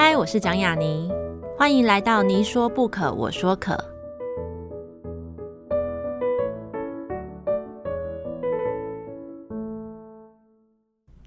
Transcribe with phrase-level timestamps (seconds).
[0.00, 1.10] 嗨，我是蒋雅妮，
[1.58, 3.76] 欢迎来到你说不可，我说可。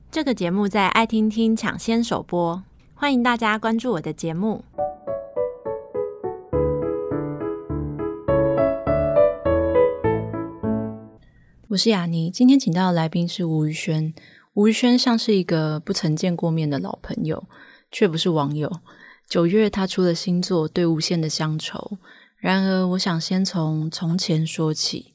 [0.10, 2.64] 这个节目在爱听听抢先首播，
[2.94, 4.64] 欢迎大家关注我的节目。
[11.68, 14.14] 我是雅妮，今天请到的来宾是吴宇轩。
[14.54, 17.44] 吴宇轩像是一个不曾见过面的老朋友，
[17.92, 18.80] 却不是网友。
[19.30, 21.78] 九月他出了新作《对无限的乡愁》，
[22.38, 25.14] 然而我想先从从前说起。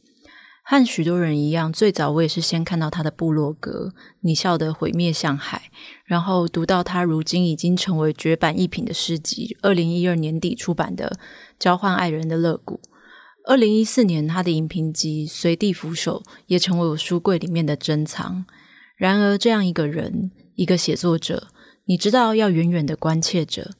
[0.68, 5.70] 和许多人一样，最早我也是先看到他的部落格《你笑得毁灭像海》，
[6.04, 11.18] 然后读到他如今已经成为绝版一品的诗集，二零一二年底出版的
[11.56, 12.80] 《交换爱人的乐谷》。
[13.44, 18.44] 二零一四年他的影评集《随地扶手》也成为我书柜里面的珍藏。
[18.96, 21.46] 然而，这样一个人，一个写作者，
[21.86, 23.72] 你知道要远远的关切着。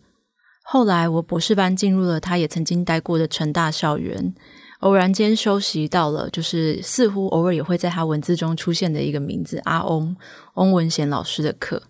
[0.62, 4.34] 后来，我博士班进入了他也曾经待过的成大校园，
[4.80, 10.16] 偶然间修习到了，就是似乎偶尔也会在他文字中出现的一个名字——阿翁，
[10.54, 11.82] 翁文贤老师的课。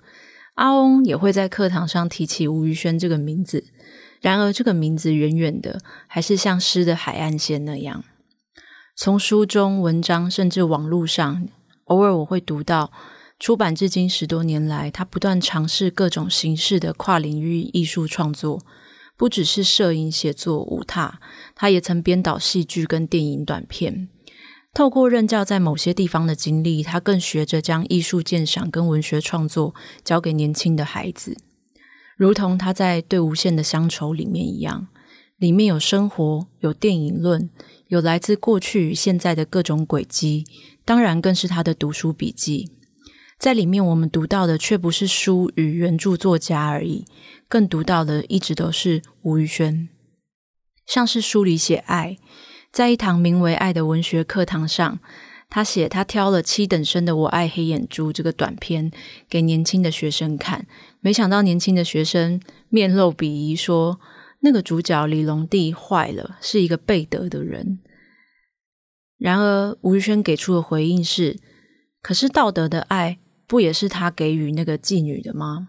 [0.56, 3.64] 阿翁也会在课堂上提起吴宇轩这个名字。
[4.20, 8.04] 然而，这个名字远远的，还是像诗的海岸线那样，
[8.96, 11.46] 从书中、文章，甚至网络上，
[11.84, 12.90] 偶尔我会读到。
[13.38, 18.62] 出版至今十多年来，他不断尝试各种形式的跨领域艺术创作，
[19.16, 21.20] 不只是摄影、写作、舞踏，
[21.54, 24.08] 他也曾编导戏剧跟电影短片。
[24.72, 31.36] 透过任教在某些地方的经历，他更学着将艺术鉴赏跟文学创作交给年轻的孩子，
[32.16, 34.88] 如同他在《对无限的乡愁》里面一样，
[35.36, 37.48] 里面有生活，有电影论，
[37.88, 40.44] 有来自过去与现在的各种轨迹，
[40.86, 42.70] 当然更是他的读书笔记。
[43.38, 47.04] 在里面，我们读到的却不是书与原著作家而已，
[47.48, 49.88] 更读到的一直都是吴宇轩。
[50.86, 52.16] 像是书里写爱，
[52.72, 54.98] 在一堂名为《爱》的文学课堂上，
[55.50, 58.90] 他写他挑了七等生的《我爱黑眼珠》这个短篇
[59.28, 60.66] 给年轻的学生看，
[61.00, 64.00] 没想到年轻的学生面露鄙夷，说
[64.40, 67.80] 那个主角李隆帝坏了，是一个背德的人。
[69.18, 71.38] 然而吴宇轩给出的回应是：
[72.00, 73.18] 可是道德的爱。
[73.46, 75.68] 不也是他给予那个妓女的吗？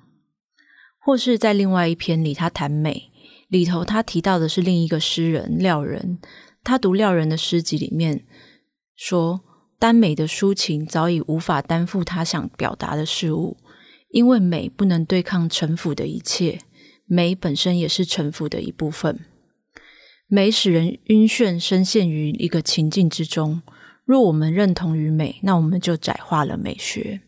[1.00, 3.12] 或是在另外一篇里，他谈美
[3.48, 6.20] 里头，他提到的是另一个诗人廖人。
[6.64, 8.26] 他读廖人的诗集里面
[8.96, 9.42] 说，
[9.80, 13.56] 耽美的抒情早已无法担负他想表达的事物，
[14.12, 16.60] 因为美不能对抗城府的一切，
[17.06, 19.20] 美本身也是城府的一部分。
[20.28, 23.62] 美使人晕眩，深陷于一个情境之中。
[24.04, 27.22] 若我们认同于美，那我们就窄化了美学。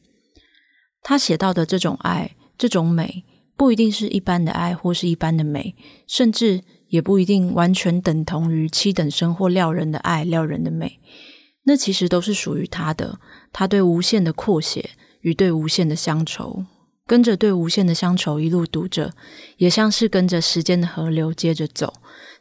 [1.02, 3.24] 他写到的这种爱，这种美，
[3.56, 5.76] 不一定是一般的爱，或是一般的美，
[6.08, 11.00] 甚至也不一定完全等同于七等生或撩人的爱、撩人的美。
[11.64, 13.20] 那其实都是属于他的，
[13.52, 16.66] 他对无限的扩写与对无限的乡愁，
[17.06, 19.14] 跟着对无限的乡愁一路读着，
[19.58, 21.94] 也像是跟着时间的河流接着走，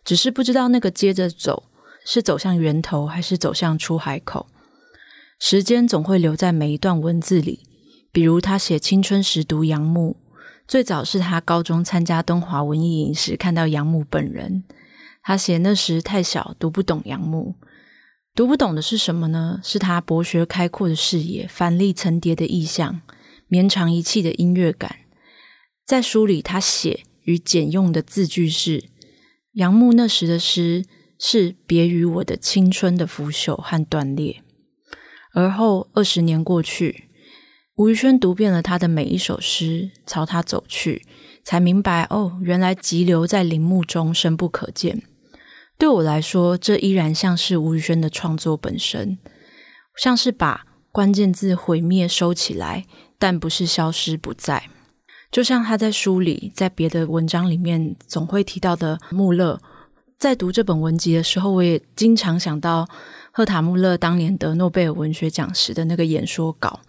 [0.05, 1.65] 只是不知道那个接着走
[2.05, 4.47] 是走向源头，还是走向出海口。
[5.39, 7.68] 时间总会留在每一段文字里。
[8.11, 10.17] 比如他写青春时读杨牧，
[10.67, 14.65] 最早是他高中参加东华文艺营时看到杨牧本人。
[15.23, 17.55] 他写那时太小，读不懂杨牧，
[18.35, 19.61] 读不懂的是什么呢？
[19.63, 23.03] 是他博学开阔的视野，繁丽层叠的意象，
[23.47, 24.97] 绵长一气的音乐感。
[25.85, 28.85] 在书里，他写与简用的字句是：
[29.53, 30.87] 杨牧那时的诗
[31.19, 34.43] 是别于我的青春的腐朽和断裂。
[35.35, 37.08] 而后二十年过去。
[37.79, 41.07] 吴宇轩读遍了他的每一首诗，朝他走去，
[41.45, 45.01] 才明白哦，原来急流在林木中深不可见。
[45.79, 49.17] 对我来说，这依然像是吴宇轩的创作本身，
[49.97, 52.85] 像是把关键字毁灭收起来，
[53.17, 54.65] 但不是消失不在。
[55.31, 59.61] 就像他在书里，在别的文章里面总会提到的穆勒，
[60.19, 62.89] 在读这本文集的时候，我也经常想到
[63.31, 66.81] 赫塔穆勒当年得诺贝尔文学奖时的那个演说稿。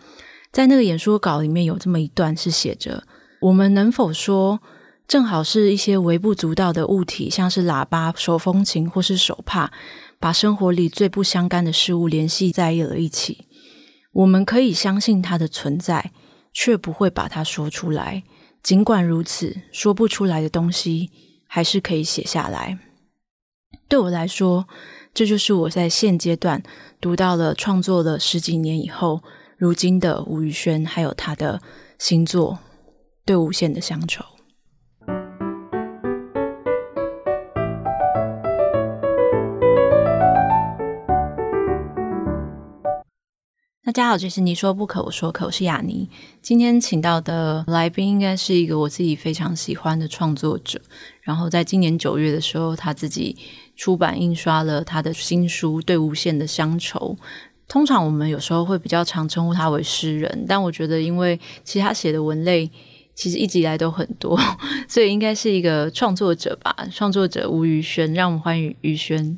[0.52, 3.04] 在那个演说稿里面有这么一段是写着
[3.40, 4.60] ：“我们能否说，
[5.08, 9.72] 正好是一些微不足道的物体，像是喇叭、手风琴或是手帕，
[10.20, 13.46] 把生活里最不相干的事物联系在了一起？
[14.12, 16.12] 我们可以相信它的存在，
[16.52, 18.24] 却不会把它说出来。
[18.64, 21.12] 尽管如此，说不出来的东西
[21.48, 22.80] 还是可以写下来。
[23.88, 24.68] 对我来说，
[25.14, 26.64] 这就是我在现阶段
[27.00, 29.22] 读到了创作了十几年以后。”
[29.60, 31.62] 如今的吴宇轩，还有他的
[31.98, 32.58] 新作
[33.26, 34.24] 《对无限的乡愁》。
[43.84, 46.10] 大家好，这是你说不可，我说可，我是雅尼。
[46.42, 50.80] 今天请到的来宾应该是一个我自己非常喜欢的创作者。
[51.22, 53.36] 然后在今年九月的时候，他自己
[53.76, 57.18] 出版印刷了他的新书《对无限的乡愁》。
[57.70, 62.70] 通常我们有时候会比较常称呼他为诗人，但我觉得，因为其实他写的文类
[63.14, 64.38] 其实一直以来都很多，
[64.90, 66.76] 所以应该是一个创作者吧。
[66.92, 69.38] 创作者吴宇轩，让我们欢迎宇轩。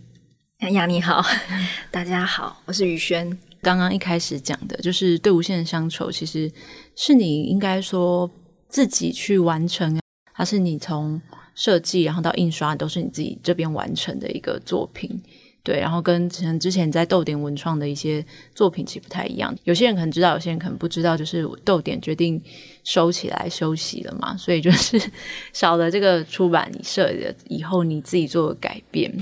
[0.62, 1.22] 杨洋你好，
[1.92, 3.38] 大家好，我是宇轩。
[3.62, 6.50] 刚刚一开始讲的就是对无限的乡愁，其实
[6.96, 8.32] 是你应该说
[8.70, 10.00] 自己去完成，
[10.34, 11.22] 它是你从
[11.54, 15.22] 设计然后到印刷都是你自己这边完成的一个作品，
[15.64, 18.26] 对，然后跟之前在豆点文创的一些
[18.56, 19.56] 作品其实不太一样。
[19.64, 22.42] 有些人可能知道，有些人可能不知道，就是豆点决定
[22.84, 25.00] 收起来休息了嘛，所以就是
[25.54, 29.14] 少了这个出版社的以后，你自己做改变，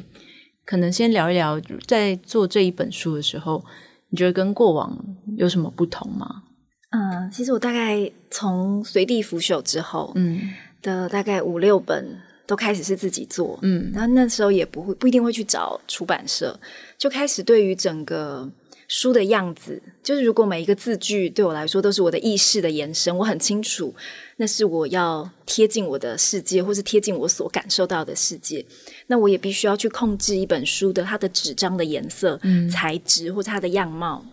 [0.65, 3.63] 可能先聊一聊在做这一本书的时候。
[4.11, 4.97] 你觉得跟过往
[5.37, 6.27] 有什么不同吗？
[6.89, 10.49] 嗯，其实我大概从随地腐朽之后，嗯，
[10.81, 12.17] 的大概五六本
[12.49, 16.59] 都开始是自己做，嗯，然后那时候也不会不一定会去找出版社，
[16.97, 18.49] 就开始对于整个。
[18.91, 23.93] 书的样子，就是如果每一个字句对我来说都是我的意识的延伸，我很清楚
[24.37, 28.65] 那是我要贴近我的世界，或是贴近我所感受到的世界。
[29.05, 34.25] 那我也必须要去控制一本书的它的纸张的颜色、嗯、材质，或者它的样貌，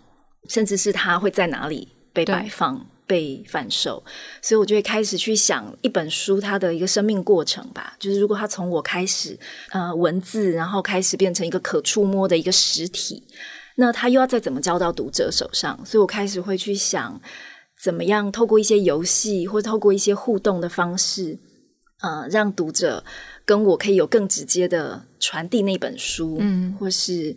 [0.49, 4.03] 甚至是它会在哪里被摆放、被贩售。
[4.43, 7.97] 所以我就会开始去想一本书它的一个生命过程吧。
[7.99, 9.39] 就是如果它从我开始
[9.71, 13.23] 呃文字，然后开始变成一个可触摸的一个实体。
[13.77, 15.79] 那它又要再怎么交到读者手上？
[15.85, 17.21] 所以我开始会去想，
[17.83, 21.39] 怎么样透过一些游戏，或透过一些互动的方式，
[22.01, 23.05] 呃，让读者
[23.45, 27.37] 跟我可以有更直接的传递那本书，嗯，或是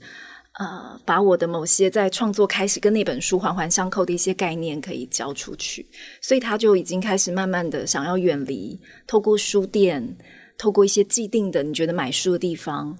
[0.59, 5.85] 呃，把我的某些在创作开始跟那本书环环相扣的一些概念可以交出去。
[6.21, 10.17] 所以他就已经开始慢慢的想要远离，透过书店，
[10.57, 12.97] 透过一些既定的你觉得买书的地方，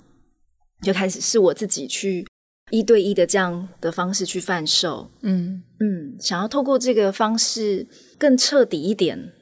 [0.81, 2.25] 就开始是我自己去。
[2.71, 9.33] 一对一的这样的方式去贩售，嗯嗯，想要透过这个方式更彻底一点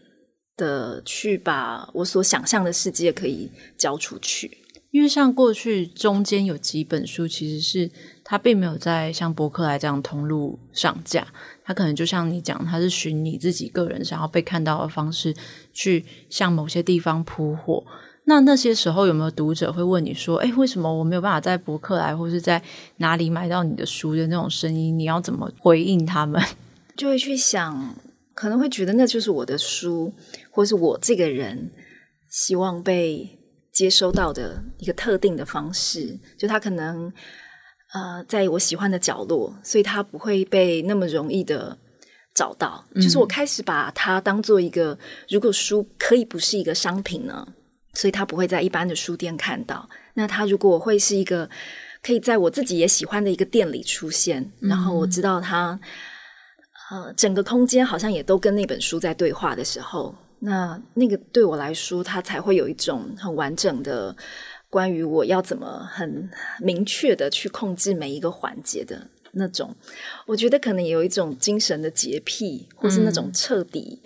[0.55, 4.57] 的去把我所想象的世界可以交出去。
[4.91, 7.89] 因为像过去中间有几本书，其实是
[8.23, 11.27] 它并没有在像博客来这样通路上架，
[11.63, 15.35] 它可能就像你讲，它是寻你自己个人想要被看到的方式
[15.73, 17.85] 去向某些地方铺货。
[18.29, 22.61] 那那些时候有没有读者会问你说：“诶，为什么我没有办法在博客来或是在
[22.97, 24.97] 哪里买到你的书的那种声音？
[24.99, 26.41] 你要怎么回应他们？”
[26.97, 27.95] 就会去想，
[28.33, 30.13] 可能会觉得那就是我的书，
[30.49, 31.71] 或是我这个人
[32.29, 33.36] 希望被
[33.77, 36.18] 接收到的一个特定的方式。
[36.35, 37.13] 就它可能
[37.94, 41.77] 呃，在我喜欢的角落，所以它不会被那么容易的
[42.33, 42.83] 找到。
[42.95, 43.01] 嗯。
[43.01, 44.97] 就是我开始把它当做一个，
[45.29, 47.47] 如果书可以不是一个商品呢？
[47.94, 49.88] 所以它不会在一般的书店看到。
[50.15, 51.47] 那它如果会是一个
[52.01, 55.80] 可以在我自己也喜欢的一个店里出现，嗯、然后我知道它
[56.89, 64.15] 呃整个空间好像也都跟那本书在对话的时候，那那个对我来说，它才会有一种很完整的
[64.69, 66.29] 关于我要怎么很
[66.59, 69.75] 明确的去控制每一个环节的那种。
[70.27, 74.01] 我觉得可能有一种精神的洁癖，或是那种彻底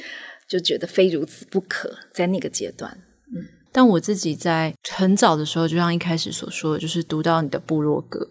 [0.47, 2.97] 就觉得非如此不可，在那个阶段，
[3.35, 3.45] 嗯。
[3.73, 8.27] 但我自己在很早的时候，就像一开始所说的，就是读到你的部落格，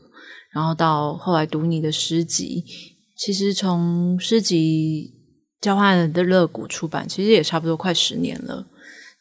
[0.52, 2.64] 然后到后来读你的诗集。
[3.16, 5.14] 其实从诗集
[5.60, 8.66] 《交换的乐谷》出版，其实也差不多快十年了。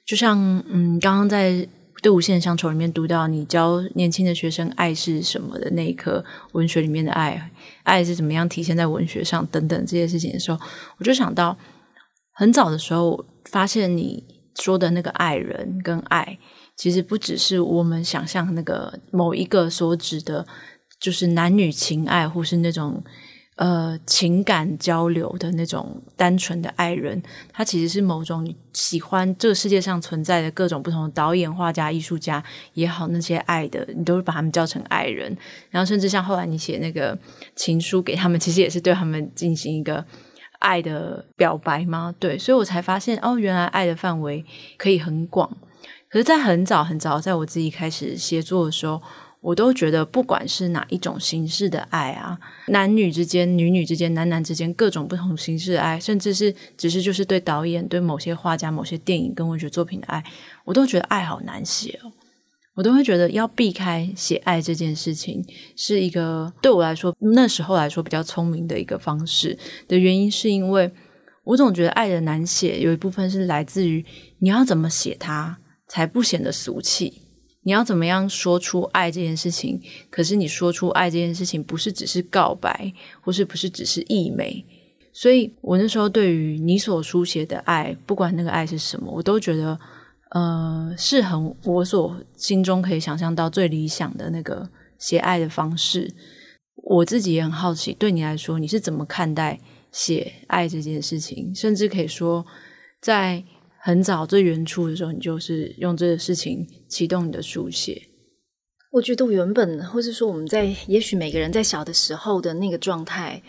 [0.06, 1.52] 就像嗯，刚刚在
[2.02, 7.52] 《对无限乡愁》里面读到你教年轻的学生爱是什么的那一刻，文学里面的爱，
[7.84, 10.60] 爱是怎么样体现在文学上等等这些事情的时候，
[10.98, 11.58] 我就想到
[12.34, 14.24] 很早的时候发现你。
[14.60, 16.38] 说的那个爱人跟爱，
[16.76, 20.46] 其实不只是我们想象那个某一个所指的，
[21.00, 23.02] 就是男女情爱，或是那种
[23.60, 27.22] 呃情感交流的那种单纯的爱人。
[27.54, 35.38] 他其实是某种喜欢这个世界上存在的各种不同的导演、画家、艺术家也好，那些爱的，你都是把他们叫成爱人。
[35.70, 37.16] 然后甚至像后来你写那个
[37.56, 40.04] 情书给他们，其实也是对他们进行一个。
[40.60, 42.14] 爱的表白吗？
[42.20, 44.44] 对，所以我才发现哦，原来爱的范围
[44.78, 45.50] 可以很广。
[46.10, 49.02] 可是，在很早很早，在我自己开始写作的时候，
[49.42, 60.24] 我都觉得，不管是哪一种形式的爱啊，男女之间、女女之间、男男之间，各种不同形式的爱，甚至是只是就是对导演、对某些画家、某些电影跟文学作品的爱，
[60.66, 62.12] 我都觉得爱好难写哦。
[62.76, 65.44] 我都会觉得要避开写爱这件事情，
[65.76, 70.90] 是一个对我来说那时候来说比较聪明的一个方式的原因，是因为
[71.44, 74.06] 我总觉得爱的难写，有一部分是来自于
[74.40, 75.58] 你要怎么写它
[75.90, 77.22] 才不显得俗气，
[77.70, 84.66] 你要怎么样说出爱这件事情，可是你说出爱这件事情不是只是告白，或是不是只是溢美，
[85.14, 89.80] 所以我那时候对于你所书写的爱，不管那个爱是什么，我都觉得。
[90.32, 96.08] 呃，是很我所心中可以想象到最理想的那个写爱的方式。
[96.76, 99.60] 我自己也很好奇，对你来说，你是怎么看待
[99.92, 101.52] 写爱这件事情？
[101.56, 102.46] 甚至可以说，
[103.02, 103.44] 在
[103.82, 108.02] 很早最原初的时候，你就是用这个事情启动你的书写。
[108.92, 113.42] 我觉得我原本，或是说我们在，也许每个人在小的时候的那个状态，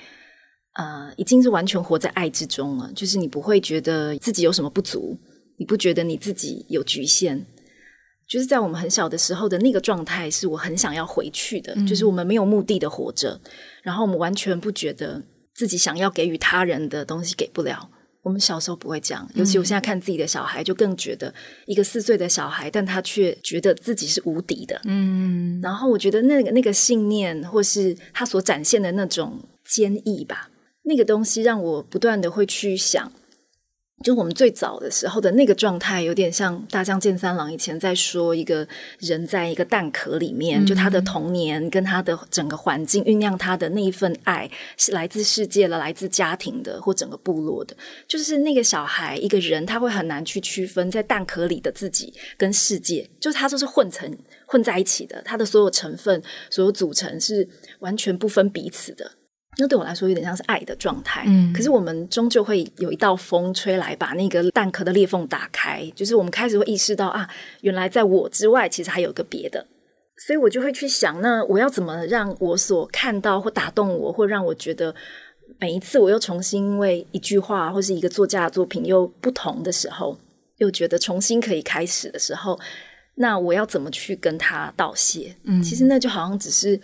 [0.75, 2.92] 呃，已经是完全活在爱之中了。
[2.94, 5.18] 就是你不会觉得自己有什么不足。
[5.58, 7.44] 你不觉得你自己有局限？
[8.28, 11.75] 就是在我们很小的时候的那个状态，是我很想要回去的。
[11.75, 11.87] 嗯。
[11.87, 13.40] 就是我们没有目的的活着，
[13.82, 15.22] 然后我们完全不觉得
[15.54, 17.90] 自己想要给予他人的东西给不了。
[18.22, 21.32] 我们小时候不会这样，尤其我现在看自己的小孩，就更觉得
[21.66, 24.80] 一个四岁的小孩，但他却觉得自己是无敌的。
[24.84, 30.50] 嗯，然后我觉得那个那个信念，或是他所展现的那种坚毅吧，
[30.82, 33.10] 那个东西让我不断的会去想。
[34.02, 38.66] 就我们最早的时候的那个状态，有点像大将健三郎以前在说，一个
[38.99, 47.76] 人在一个蛋壳里面，嗯、就他的童年跟他的整个环境酝酿他的那一份爱，是来自世界的、来自家庭的或整个部落的。
[48.09, 54.11] 就是那个小孩，一个人他会很难去区分在蛋壳里的自己跟世界，就是他都是混成
[54.47, 57.47] 混在一起的，他的所有成分、所有组成是
[57.80, 59.12] 完全不分彼此的。
[59.59, 67.28] 那对我来说有点像是爱的状态，嗯，可是我们终究会有一道风吹来，把那个蛋壳的裂缝打开，就是我们开始会意识到啊，
[67.62, 69.66] 原来在我之外，其实还有个别的，
[70.25, 74.95] 所以我就会去想，那我要怎么让我所看到或打动我，或让我觉得
[75.59, 80.16] 每一次我又重新因为一句话或是一个作家的作品又不同的时候，
[80.59, 82.59] 又觉得重新可以开始的时候，
[83.16, 85.35] 那我要怎么去跟他道谢？
[85.42, 86.80] 嗯，其实那就好像只是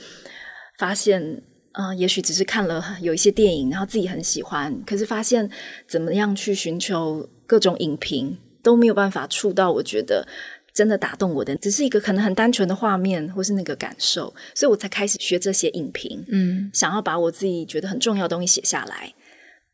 [0.78, 1.40] 发现。
[1.76, 5.49] 啊、呃，也许只是看了有一些电影，然后自己很喜欢，可是发现
[5.87, 10.26] 怎么样去寻求各种影评都没有办法触到我觉得
[10.73, 19.12] 真的打动我的，只是一个可能很单纯的画面或是那个感受，所以我才开始学这些影评，嗯，想要把我自己觉得很重要的东西写下来。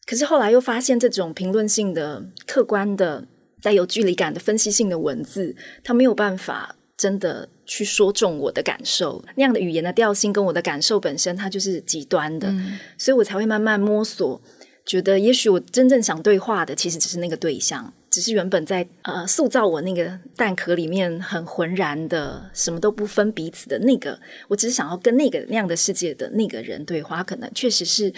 [0.05, 3.25] 可是后来又发现这种评论性的、客观的、
[3.63, 5.55] 带有距离感的分析性的文字，
[5.85, 6.75] 它没有办法。
[7.03, 14.41] 真的去说中我的感受，那样的语言的调性跟我的感受本身，它就是极端的，嗯，所以我才会慢慢摸索，
[14.87, 24.17] 觉得也许我真正想对话的，其实只是那个对象，只是原本在呃塑造我那个蛋壳里面很浑然的，什么都不分彼此的那个，
[24.47, 28.15] 我只是想要跟那个那样的世界的那个人对话，可能确实是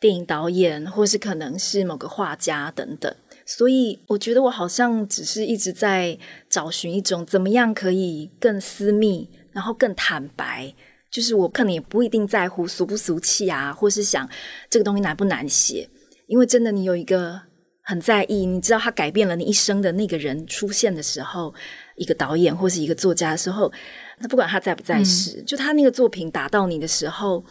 [0.00, 3.14] 电影导演，或是可能是某个画家等等。
[3.46, 6.18] 所以我觉得我好像只是一直在
[6.50, 10.74] 找寻一种怎么样可以更私密，然后更坦白。
[11.08, 14.28] 就是我可能也不一定在乎俗不俗气啊，或是想
[14.68, 15.88] 这个东西难不难写。
[16.26, 17.40] 因为真的，你有一个
[17.82, 21.54] 很在意，你知道他改变了你一生的那个人出现的时候，
[21.94, 23.72] 一个导演或是一个作家的时候，
[24.18, 27.42] 那不管他在不在世，嗯，就他那个作品打到你的时候，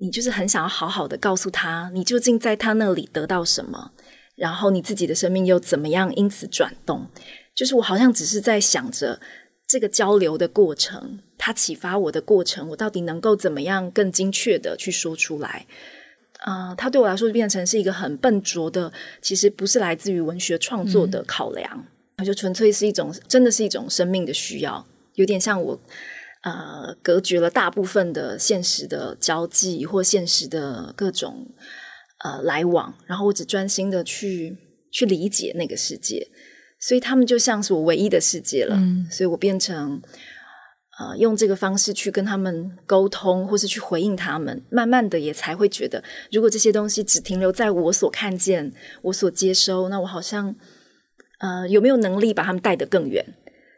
[0.00, 3.92] 你就是很想要好好的告诉他，你究竟在他那里得到什么。
[4.40, 7.06] 然后你自己的生命又怎么样因此转动？
[7.54, 9.20] 就是我好像只是在想着
[9.68, 15.66] 这个交流的过程，它启发我的过程，我到底能够怎么样更精确的去说出来？
[16.38, 21.84] 啊、呃，它对我来说就变成是一个很笨拙的，其实不是来自于文学创作的考量，
[22.16, 25.78] 它、嗯、就纯粹是一种，真的是一种生命的需要，有点像我
[26.44, 31.46] 呃隔绝了大部分的现实的交际或现实的各种。
[32.24, 34.56] 呃，来往，然后我只专心的去
[34.92, 36.26] 去理解那个世界，
[36.78, 38.76] 所以他们就像是我唯一的世界了。
[38.76, 40.02] 嗯，所以我变成
[40.98, 50.54] 呃，用这个方式去跟他们沟通，或是去回应他们，慢慢的也才会觉得，如果这些东西只停留在我所看见、我所接收，那我好像
[51.38, 53.24] 呃，有没有能力把他们带得更远？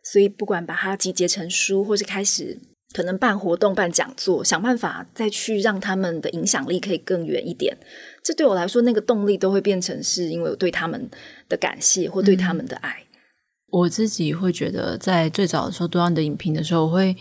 [0.03, 2.59] 所以不管把它集结成书，或是开始
[2.93, 7.77] 可能办活动、办讲座，想办法再去让他们的影响力可以更远一点。
[8.23, 11.11] 这对我来说，那个动力都会变成是因为我对他们
[11.49, 12.91] 的感谢或对他们的爱。
[13.01, 13.07] 嗯、
[13.69, 17.17] 我自己会觉得，在最早的时候读到你的影评的时候，我会，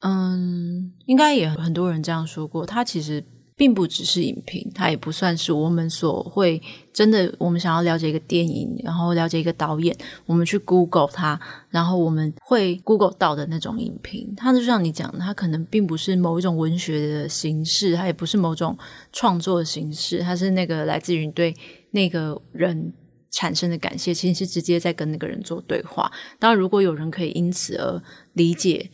[0.00, 2.64] 嗯，应该也很多人这样说过。
[2.64, 3.22] 他其实
[3.56, 6.60] 并不只是影评，它也不算是我们所会
[6.92, 7.32] 真的。
[7.38, 9.96] 我们想要了解一个电影，然后了解一个导演，
[10.26, 14.34] 我们去 Google 它，然后我们会 Google 到的那种影评。
[14.36, 18.76] 它就像你讲的，它可能并不是某一种文学的形式，它也不是某种
[19.10, 21.56] 创作的形式，它是那个来自于对
[21.92, 22.92] 那个人
[23.30, 26.12] 产生的感谢，其实是直接在跟那个人做对话。
[26.38, 28.02] 当然，如果有人可以因此而
[28.34, 28.90] 理解。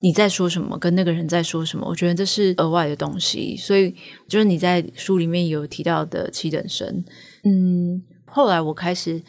[0.00, 0.78] 你在说什么？
[0.78, 1.84] 跟那个人在说什么？
[1.88, 3.56] 我觉得这是额外的东西。
[3.56, 3.92] 所以，
[4.28, 7.04] 就是你在书里面有提到的七等生。
[7.42, 9.20] 嗯，后来我开始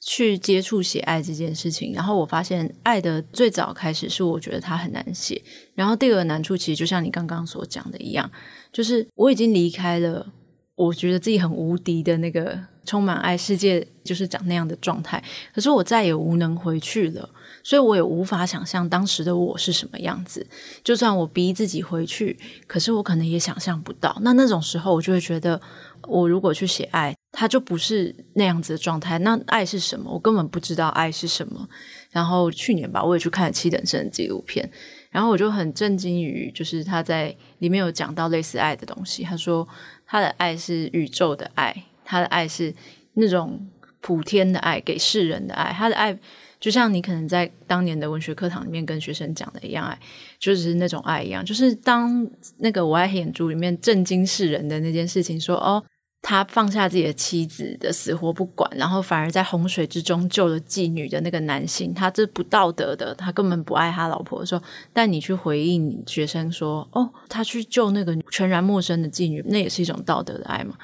[0.00, 5.40] 去接触写爱这件事情，然后我发现爱的最早开始是我觉得它很难写。
[5.74, 8.30] 然后第二个难处其实就像你刚刚所讲的一样，
[8.70, 10.26] 就是我已经离开了
[10.74, 15.24] 我觉得自己很无敌的那个充满爱世界，就是长那样的状态。
[15.54, 17.28] 可是我再也无能回去了。
[17.68, 20.46] 所以我也无法想象当时的我是什么样子。
[20.82, 22.34] 就算我逼自己回去，
[22.66, 24.16] 可是我可能也想象不到。
[24.22, 25.60] 那那种时候，我就会觉得，
[26.04, 29.18] 我如果去写爱，它就不是那样子的状态。
[29.18, 30.10] 那爱是什么？
[30.10, 31.68] 我根本不知道爱是什么。
[32.10, 34.66] 然后去年吧，我也去看了七等生的纪录片，
[35.10, 39.22] 然后我就很震惊于，就是他在里面有讲到类似爱的东西。
[39.24, 39.68] 他说
[40.06, 42.74] 他的爱是宇宙的爱，他的爱是
[43.12, 43.68] 那种
[44.00, 46.18] 普天的爱，给世人的爱，他的爱。
[46.60, 49.98] 就像你可能在当年的文学课堂里面跟学生讲的一样，爱
[50.40, 51.44] 就是那种爱一样。
[51.44, 55.80] 就是当那个我爱黑眼珠里面震惊世人的那件事情说，哦，
[56.20, 64.60] 他放下自己的妻子的死活不管，然后反而在洪水之中救了妓女的那个男性，他这不道德的，他根本不爱他老婆的时候，
[64.92, 70.74] 但你去回应学生说，哦，他去救那个全然陌生的妓女，那也是一种道德的爱嘛。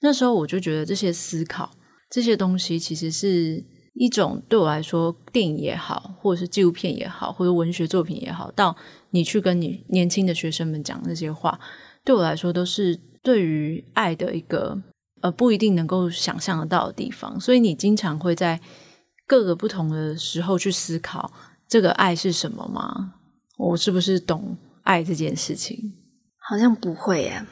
[0.00, 1.70] 那时候我就觉得这些思考，
[2.10, 3.62] 这些东西其实是。
[3.94, 8.74] 一种对我来说，电影也好，或者是纪录片也好，或者文学作品也好，到
[9.10, 11.60] 你去跟你年轻的学生们讲那些话，
[12.02, 14.80] 对我来说都是对于爱的一个
[15.20, 17.38] 呃不一定能够想象得到的地方。
[17.38, 18.58] 所以你经常会在
[19.26, 21.30] 各个不同的时候去思考
[21.68, 23.12] 这个爱是什么吗？
[23.58, 25.92] 我是不是懂爱这件事情？
[26.38, 27.44] 好像不会耶，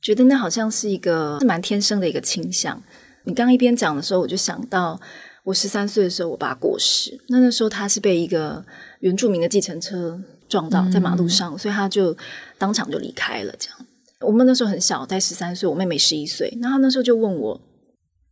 [0.00, 2.82] 觉得那好像是一个蛮天生的一个倾向。
[3.24, 4.98] 你刚刚一边讲的时候，我就想到。
[5.44, 7.18] 我十三岁的时候，我爸过世。
[7.28, 8.64] 那那时候他是被一个
[9.00, 12.16] 原住民的计程车撞到在马路上，嗯、所以他就
[12.58, 13.52] 当场就离开了。
[13.58, 13.78] 这样，
[14.20, 16.56] 我们那时候很小，在十三岁，我妹妹十一岁。
[16.60, 17.60] 那他那时候就问我：“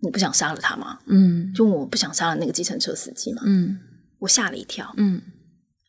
[0.02, 3.42] 你不想杀了他吗？”嗯，就问我不想杀了那个计程车司机吗？
[3.44, 3.76] 嗯，
[4.20, 4.94] 我吓了一跳。
[4.96, 5.20] 嗯，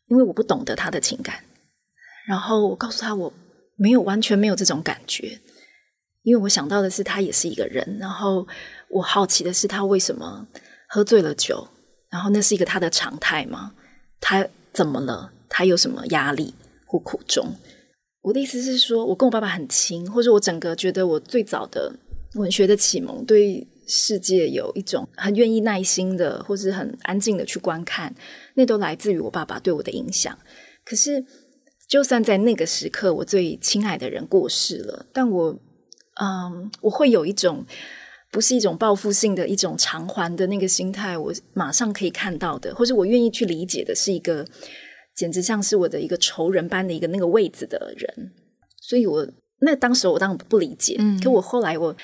[0.08, 1.36] 因为我不懂得他的情感。
[2.26, 3.32] 然后我告诉他，我
[3.76, 5.40] 没有完全没有这种感觉，
[6.24, 7.98] 因为我想到的是他也是一个人。
[8.00, 8.48] 然后
[8.90, 10.48] 我好奇的是他为什么。
[10.94, 11.70] 喝醉了酒，
[12.10, 13.72] 然后那是一个他的常态吗？
[14.20, 15.32] 他怎么了？
[15.48, 16.54] 他有什么压力
[16.86, 17.56] 或苦衷？
[18.22, 21.94] 我的意思是说，我跟我爸爸很亲，或者我整个觉得我最早的
[22.34, 28.14] 文学的启蒙，对世界有一种很愿意耐心的，或是很安静的去观看，
[28.56, 30.38] 那都来自于我爸爸对我的影响。
[30.84, 31.26] 可是，
[31.88, 35.58] 就算在那个时刻，我最亲爱的人过世了，但我，
[36.22, 37.66] 嗯，我会有一种。
[38.32, 44.48] 不是一种报复性的一种偿还的那个心态，我马上可以看到的，或者我愿意去理解的，是一个
[45.14, 48.32] 简直像是我的一个仇人般的一个那个位子的人。
[48.80, 49.28] 所以我
[49.60, 51.96] 那当时我当然不理解，嗯，可我后来我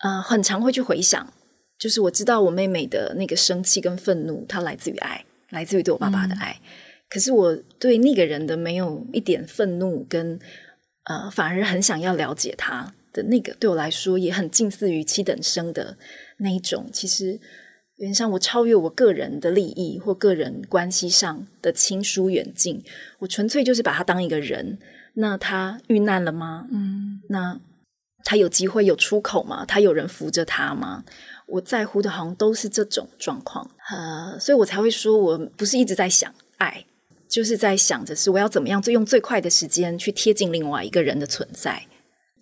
[0.00, 1.32] 呃很常会去回想，
[1.78, 6.60] 就是我知道我妹妹的那个生气跟愤怒，它来自于爱，来自于对我爸爸的爱。
[6.60, 6.66] 嗯，
[7.08, 10.38] 可是我对那个人的没有一点愤怒跟
[11.04, 12.92] 呃，反而很想要了解他。
[13.16, 15.96] 的那个对我来说也很近似于七等生的
[16.36, 17.40] 那一种，其实
[17.96, 22.84] 原上我超越我个人的利益或个人关系上的亲疏远近，
[23.20, 24.78] 我纯粹就是把他当一个人。
[25.14, 26.68] 那他遇难了吗？
[26.70, 27.58] 嗯，那
[28.22, 29.64] 他有机会有出口吗？
[29.64, 31.04] 他有人扶着他吗？
[31.46, 36.84] 我在乎的好像都是这种状况，呃，所以我才会说我不是一直在想爱，
[37.28, 41.86] 就是在想着是我要怎么样最用最快的时间去贴近另外一个人的存在。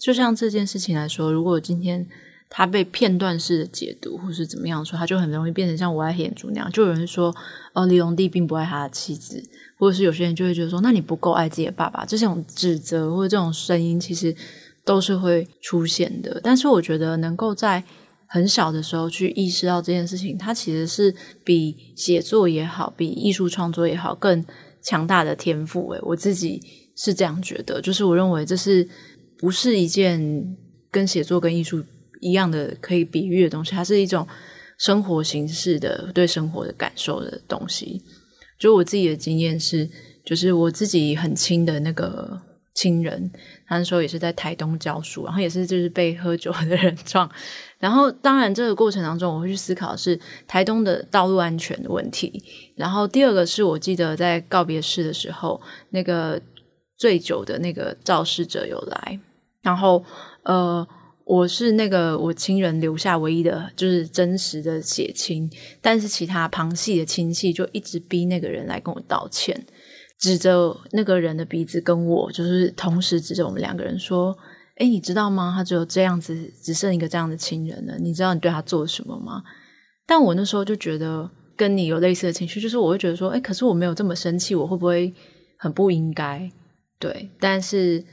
[0.05, 2.07] 就像这件事情来说，如果今天
[2.51, 6.71] 他被片段式的解读，或是怎么样说，他就很容易变成像我爱黑眼珠那样。
[6.71, 7.35] 就有人说，
[7.73, 9.43] 哦，李龙帝并不爱他的妻子，
[9.79, 12.05] 或者是有些人就会觉得说，那你不够爱自己的爸爸。
[12.05, 14.37] 这种指责或者这种声音，其实
[14.85, 16.39] 都是会出现的。
[16.43, 17.83] 但是我觉得，能够在
[18.27, 24.45] 很小的时候去意识到这件事情，它其实是比写作也好，比艺术创作也好，更
[24.83, 25.93] 强大的天赋。
[25.93, 26.61] 诶，我自己
[26.95, 28.87] 是这样觉得，就是我认为这是。
[29.45, 30.57] 不是一件
[30.91, 31.85] 跟写作跟艺术
[32.23, 34.27] 一样的可以比喻的东西，它是一种
[34.79, 38.03] 生活形式的对生活的感受的东西。
[38.59, 39.87] 就我自己的经验是，
[40.25, 42.41] 就是我自己很亲的那个
[42.75, 43.31] 亲人，
[43.67, 47.31] 他那时候也是在台东教书，然后也是就是被喝酒的人撞。
[47.79, 52.43] 然后当然这个过程当中，我会去思考是台东的道路安全的问题。
[52.77, 56.41] 然后第二个是我记得在告别式的时候，那个
[56.97, 59.21] 醉酒的那个肇事者有来，
[59.65, 60.05] 然后
[60.45, 60.87] 呃。
[61.27, 65.51] 我是那个我亲人留下唯一的，就是真实的血亲，
[65.81, 69.59] 但是其他旁系的亲戚就一直逼那个人来跟我道歉，
[70.21, 74.37] 指着那个人的鼻子跟我，就是同时指着我们两个人说
[74.77, 75.51] ：“诶，你知道吗？
[75.57, 77.97] 他只有这样子，只剩一个这样的亲人了。
[77.99, 79.43] 你知道你对他做了什么吗？”
[80.07, 85.15] 但我那时候就觉得跟你有类似的情绪，就是我会觉得说：“诶，可是我没有这么生气，我会不会
[85.57, 86.51] 很不应该？”
[87.01, 88.05] 对，但是。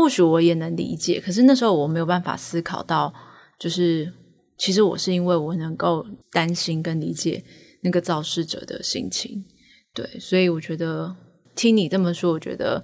[0.00, 3.12] 或许我也能理解，可是那时候我没有办法思考到，
[3.58, 4.10] 就是
[4.56, 7.44] 其实我是因为我能够担心跟理解
[7.82, 9.44] 那个肇事者的心情，
[9.92, 11.14] 对，所以我觉得
[11.54, 12.82] 听你这么说，我觉得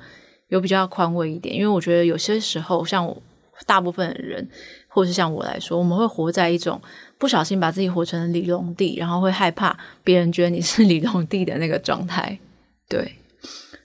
[0.49, 3.23] 有比较宽慰一点，因为我觉得有些时候，像我
[3.65, 4.47] 大部分的人，
[4.87, 6.79] 或是像我来说，我们会活在一种
[7.17, 9.75] 不小心把自己活成李龙弟，然后会害怕
[10.05, 12.39] 别人觉得你是李龙弟的那个状态，
[12.87, 13.15] 对。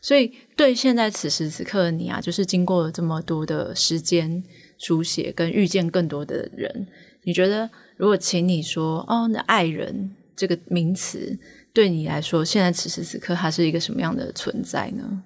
[0.03, 4.43] 所以，对现在此时此刻的你啊，就是经过了这么多的时间
[4.77, 6.87] 书写，跟遇见更多的人，
[7.23, 11.35] 你觉得，如果请你说，哦，那爱人这个名词
[11.73, 15.23] 对你来说，现在此时此刻，它是一个什么样的存在呢？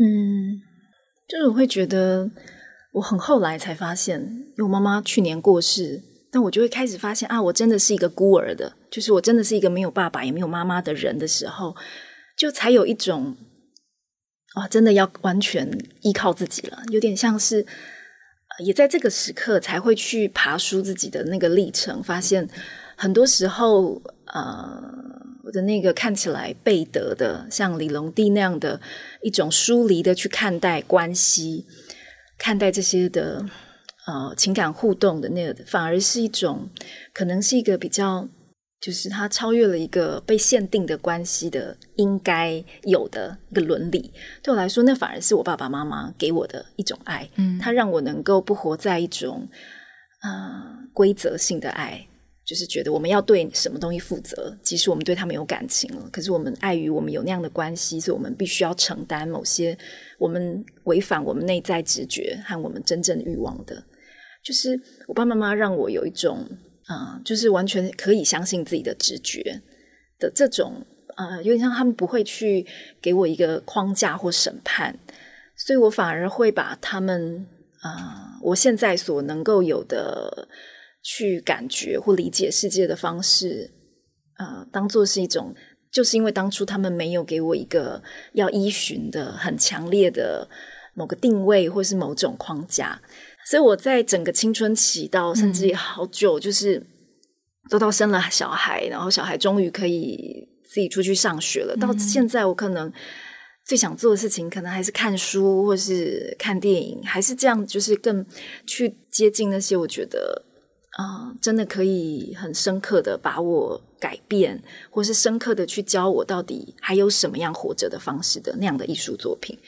[0.00, 0.60] 嗯，
[1.28, 2.28] 就是我会觉得，
[2.94, 11.76] 我很后来才发现，因为我妈妈去年过世，但我就会开始发现啊，我真的是一个孤儿的，就是我真的是一个没有爸爸也没有妈妈的人的时候，
[12.36, 13.36] 就才有一种。
[14.56, 15.70] 哇，真的要完全
[16.02, 17.64] 依靠自己了，有点像是，
[18.64, 22.48] 也在这个时刻才会去爬梳自己的那个历程，发现
[22.96, 24.82] 很多时候，呃，
[25.44, 28.80] 我的那个看起来背德的，像李龙弟那样的
[29.22, 31.64] 一种疏离的去看待关系，
[32.36, 33.44] 看待这些的
[34.06, 36.68] 呃情感互动的那个，反而是一种，
[37.12, 38.28] 可能是一个比较。
[38.80, 44.10] 就是他超越了一个被限定的关系的应该有的一个伦理，
[44.42, 47.28] 对我来说，那反而是我爸爸妈妈给我的一种爱。
[47.36, 49.46] 嗯，他让我能够不活在一种
[50.22, 52.08] 呃规则性的爱，
[52.42, 59.76] 就是觉得我们要对什么东西负责，即使我们对他们有感情了，可是我们碍于我们有那样的关系，所以我们必须要承担某些
[60.18, 63.84] 我们违反我们内在直觉和我们真正欲望的。
[64.42, 66.48] 就是我爸爸妈妈让我有一种。
[66.90, 69.62] 啊、就是完全可以相信自己的直觉
[70.18, 70.84] 的这种，
[71.16, 72.66] 呃，有点像他们不会去
[73.00, 74.98] 给我一个框架或审判，
[75.56, 77.46] 所以我反而会把他们、
[77.84, 77.92] 呃，
[78.42, 80.48] 我现在所能够有的
[81.04, 83.70] 去感觉或理解世界的方式，
[84.38, 85.54] 呃，当做是一种，
[85.92, 90.48] 就是因为当初他们没有给我一个要依循的很强烈的
[90.94, 93.00] 某个定位或是某种框架。
[93.50, 96.80] 所以我在整个青春期到甚至也好久，就是
[97.68, 101.74] 都到生了小孩，然后小孩终于可以自己出去上学了。
[101.74, 102.92] 到现在，我可能
[103.66, 108.24] 最想做的事情，可能还是看书，或是看电影，还是这样，就是更
[108.68, 110.44] 去接近那些我觉得
[110.92, 119.58] 啊、呃，真的可以很深刻的把我改变，或是深刻的去教我到底还有什么样活着的方式的那样的艺术作品。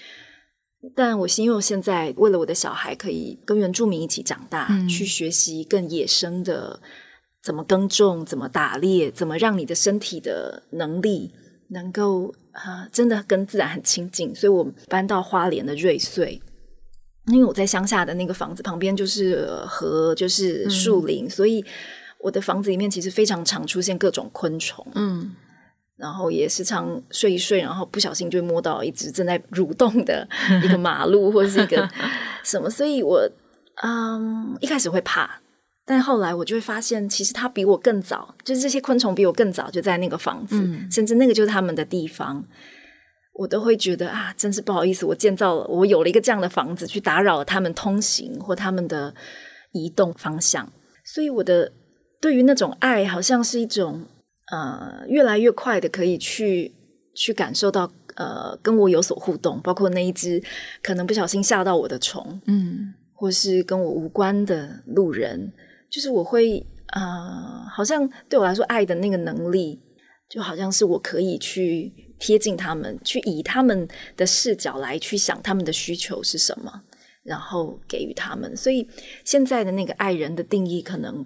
[0.96, 6.80] 但我是因为我现在为了我的小孩可以跟原住民一起长大，嗯、去学习更野生的
[7.40, 11.32] 怎么耕种、怎么打猎、怎么让你的身体的能力
[11.68, 14.34] 能够啊、呃，真的跟自然很亲近。
[14.34, 16.42] 所以我搬到花莲的瑞穗，
[17.28, 21.64] 因为我在乡下的那个房子旁边就是河，就是树林，嗯、所以
[22.18, 24.84] 我的房子里面其实非常常出现各种昆虫。
[24.96, 25.30] 嗯。
[25.98, 30.26] 然后也时常睡一睡，然后不小心就摸到一只正在蠕动的
[30.64, 31.88] 一个马路或是一个
[32.42, 33.20] 什么，所以我
[33.82, 35.40] 嗯一开始会怕，
[35.84, 42.44] 但后来我就会发现，其实它比我更早，就是这些昆虫比我更早就在那个房子，嗯、甚至那个就是他们的地方，
[43.34, 49.14] 我都会觉得啊，真是不好意思，我建造了，我有了一个这样的房子，去打扰了他们通行或他们的
[49.72, 50.72] 移动方向，
[51.04, 51.70] 所以我的
[52.20, 54.06] 对于那种爱，好像是一种。
[54.52, 56.70] 呃，越来越快的可以去
[57.14, 60.42] 去感受到，呃，跟我有所互动，包括那一只
[60.82, 65.50] 可能不小心吓到我的虫，嗯，或是跟我无关的路人，
[65.88, 69.80] 就是我会，呃，好像对我来说，爱的那个能力，
[70.28, 73.88] 就好像是我可以去贴近他们，去以他们
[74.18, 76.82] 的视角来去想他们的需求是什么，
[77.22, 78.54] 然后给予他们。
[78.54, 78.86] 所以
[79.24, 81.24] 现在的那个爱人的定义，可能，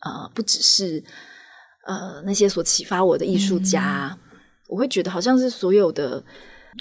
[0.00, 1.04] 呃，不只是。
[1.86, 6.22] 呃，那些所启发我的艺术家，嗯、我会觉得好像是所有的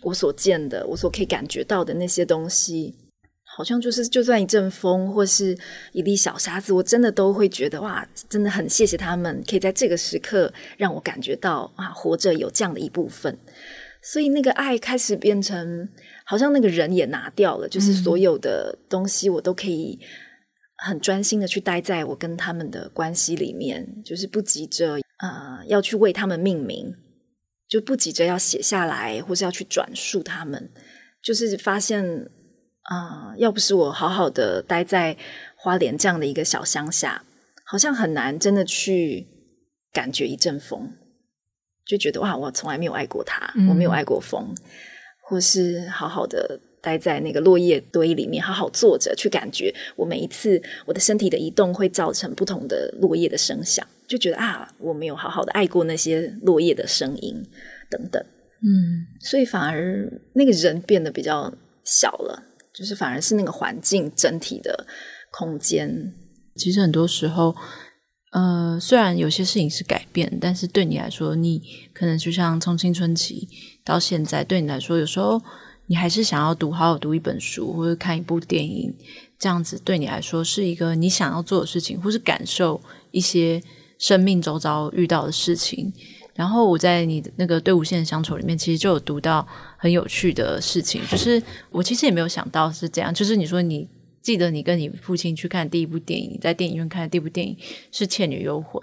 [0.02, 2.96] 我所见的，我所可以感觉到的那些东西，
[3.44, 5.58] 好像就是就算一阵风或是
[5.92, 13.38] 一粒小沙子，我真的都会觉得哇，真的很谢谢他们，可以在这个时刻让我感觉到啊，活着有这样的一部分。
[14.02, 15.88] 所以那个爱开始变成，
[16.26, 19.98] 好像那个人也拿掉了，就是所有的东西我都可以
[20.84, 26.96] 很专心的去待在我跟他们的关系里面，就是不急着呃要去为他们命名。
[27.69, 30.69] 就不急着要写下来，或是要去转述他们，
[31.24, 32.06] 就是发现
[32.84, 35.17] 啊、呃，要不是我好好的待在
[35.56, 37.24] 花莲这样的一个小乡下，
[37.65, 39.26] 好像很难真的去
[39.91, 40.88] 感觉一阵风，
[41.84, 44.58] 就觉得哇，我从来没有爱过他，我没有爱过风，嗯、
[45.24, 53.88] 或是好好的待在那个落叶堆里面，好好坐着去感觉我每一次我的身体的移动会造成不同的落叶的声响。
[54.06, 57.41] 就觉得啊，我没有好好的爱过那些落叶的声音
[57.89, 58.22] 等等，
[58.62, 61.52] 嗯，所以反而那个人变得比较
[61.86, 62.43] 小了，
[62.74, 64.86] 就是反而是那个环境整体的
[65.32, 66.13] 空间。
[66.58, 67.56] 其实很多时候，
[68.34, 71.62] 呃，虽然有些事情是改变，但是对你来说，你
[71.93, 73.48] 可能就像从青春期
[73.86, 75.41] 到现在，对你来说，有时候
[75.88, 78.93] 你还是想要读好好读一本书或者看一部电影，
[79.38, 83.62] 这样子对你来说是一个你想要做的事情，或是感受一些。
[84.00, 85.93] 生命周遭遇到的事情，
[86.34, 91.00] 然后我在你的那个对无限的乡愁里面，其实就有读到很有趣的事情。
[91.10, 93.88] 就是我其实也没有想到是这样，就是你说你
[94.22, 97.56] 记得你跟你父亲去看第一部电影，在电影院看的第一部电影
[97.93, 98.82] 是《倩女幽魂》，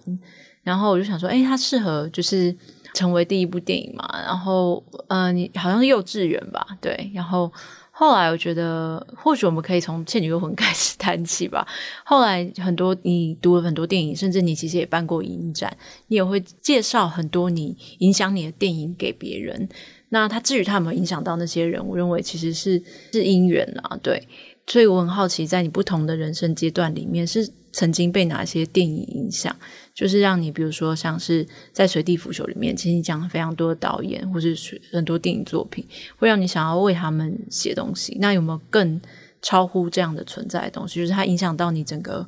[0.63, 2.57] 然后我就想说，诶，它适合就是
[2.95, 4.09] 成为第一部电影嘛？
[4.25, 6.67] 然后，呃，你好像是幼稚园吧？
[6.81, 7.53] 对，然后。
[7.93, 11.69] 后来我觉得，或许我们可以从《倩女幽魂》开始谈起吧。
[12.03, 15.77] 后来很多你读了很多电影，甚至你其实也办过影展，
[16.07, 19.69] 你也会介绍很多你影响你的电影给别人。
[20.09, 24.27] 那他至于他有没有影响到那些人，我认为其实是是因缘啊，对。
[24.67, 29.55] 所以我很好奇，在你不同的人生阶段里面，是曾经被哪些电影影响？
[29.95, 34.57] 就是让你，比如说像是在水地腐朽里面，其实你讲了非常多的导演，或是
[34.93, 38.17] 很多电影作品，会让你想要为他们写东西。
[38.21, 39.01] 那有没有更
[39.43, 40.97] 超乎这样的存在的东西？
[40.97, 42.27] 就是它影响到你整个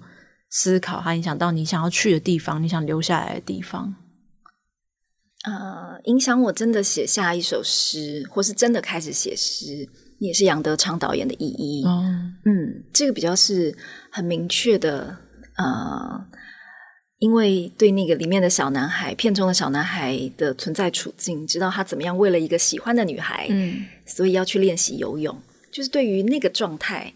[0.51, 3.95] 思考，它影响到你想要去的地方，你想留下来的地方。
[5.45, 9.89] 呃，影响我真的写下一首诗，或是真的开始写诗。
[10.19, 11.85] 也是杨德昌导演的《意义》，
[12.45, 13.77] 嗯，这个比较是
[14.09, 15.19] 很明确的，
[15.57, 16.27] 呃，
[17.19, 25.37] 因为对那个里面的小男孩，片中的小男孩的存在处境，知道他怎么样为了一个喜欢的女孩，嗯，所以要去练习游泳，
[25.73, 27.13] 就是对于那个状态，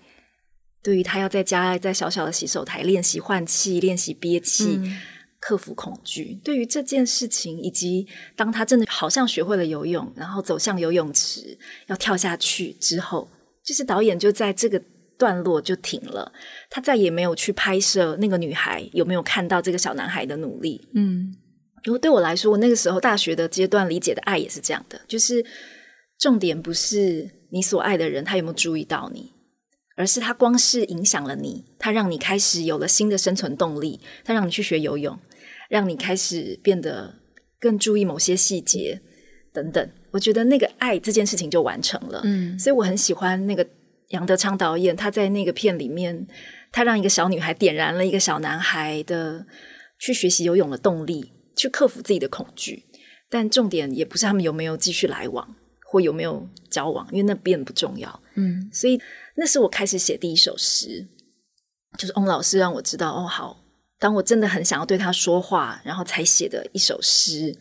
[0.82, 4.78] 对于他要在家在小小的洗手台练习换气、练习憋气。
[4.78, 4.98] 嗯。
[5.38, 13.28] 克服恐惧，对于这件事情，以及当他真的好像学会了游泳，然后走向游泳池要跳下去之后，
[13.62, 14.82] 就是导演就在这个
[15.18, 16.30] 段落就停了，
[16.70, 20.86] 他再也没有去拍摄那个女孩有没有看到这个小男孩的努力。
[20.94, 21.34] 嗯，
[21.82, 25.44] 然后对我来说，我那个时候大学的阶段理解的爱也是这样的，就是
[26.18, 29.32] 重点不是你所爱的人他有没有注意到你，
[29.96, 35.18] 而是他光是影响了你，他让你开始有了新的生存动力，他让你去学游泳。
[35.68, 37.12] 让你开始变得
[37.58, 39.02] 更注意某些细节
[39.52, 42.20] 等等，我觉得那个爱这件事情就完成了。
[42.22, 43.66] 嗯，所以我很喜欢那个
[44.08, 46.26] 杨德昌导演，他在那个片里面，
[46.72, 49.46] 他让一个小女孩点燃了一个小男孩的
[49.98, 52.84] 去学习游泳的动力，去克服自己的恐惧。
[53.28, 58.22] 但重点也不是他们有没有继续来往或有没有交往，因为那变不重要。
[58.34, 59.00] 嗯，所以
[59.34, 61.08] 那是我开始写第一首诗，
[61.98, 63.62] 就是翁老师让我知道，哦，好。
[63.98, 67.56] 当我真的很想要对他说话，然后才写的一首诗，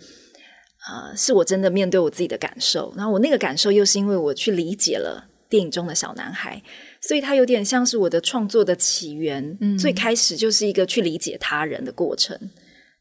[0.85, 2.93] 呃，是我真的面对我自己的感受。
[2.97, 6.61] 然后我那个感受又是因为我去理解了电影中的小男孩，
[7.01, 9.57] 所以他有点像是我的创作的起源。
[9.61, 12.37] 嗯，最开始就是一个去理解他人的过程，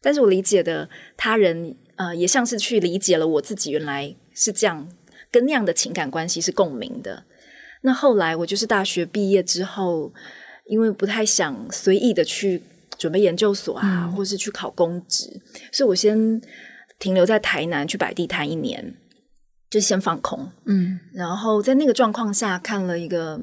[0.00, 4.88] 但是我理解的他人，呃，也像是去理解了我自己，原来是这样，
[5.30, 7.24] 跟那样的情感关系是共鸣的。
[7.82, 10.12] 那后来我就是大学毕业之后，
[10.66, 12.62] 因为不太想随意的去。
[12.96, 16.40] 准备研究所啊，或是去考公职，嗯，所以我先
[17.00, 18.94] 停留在台南去摆地摊一年，
[19.74, 20.48] 就先放空。
[20.66, 23.40] 嗯，然后在那个状况下看了一个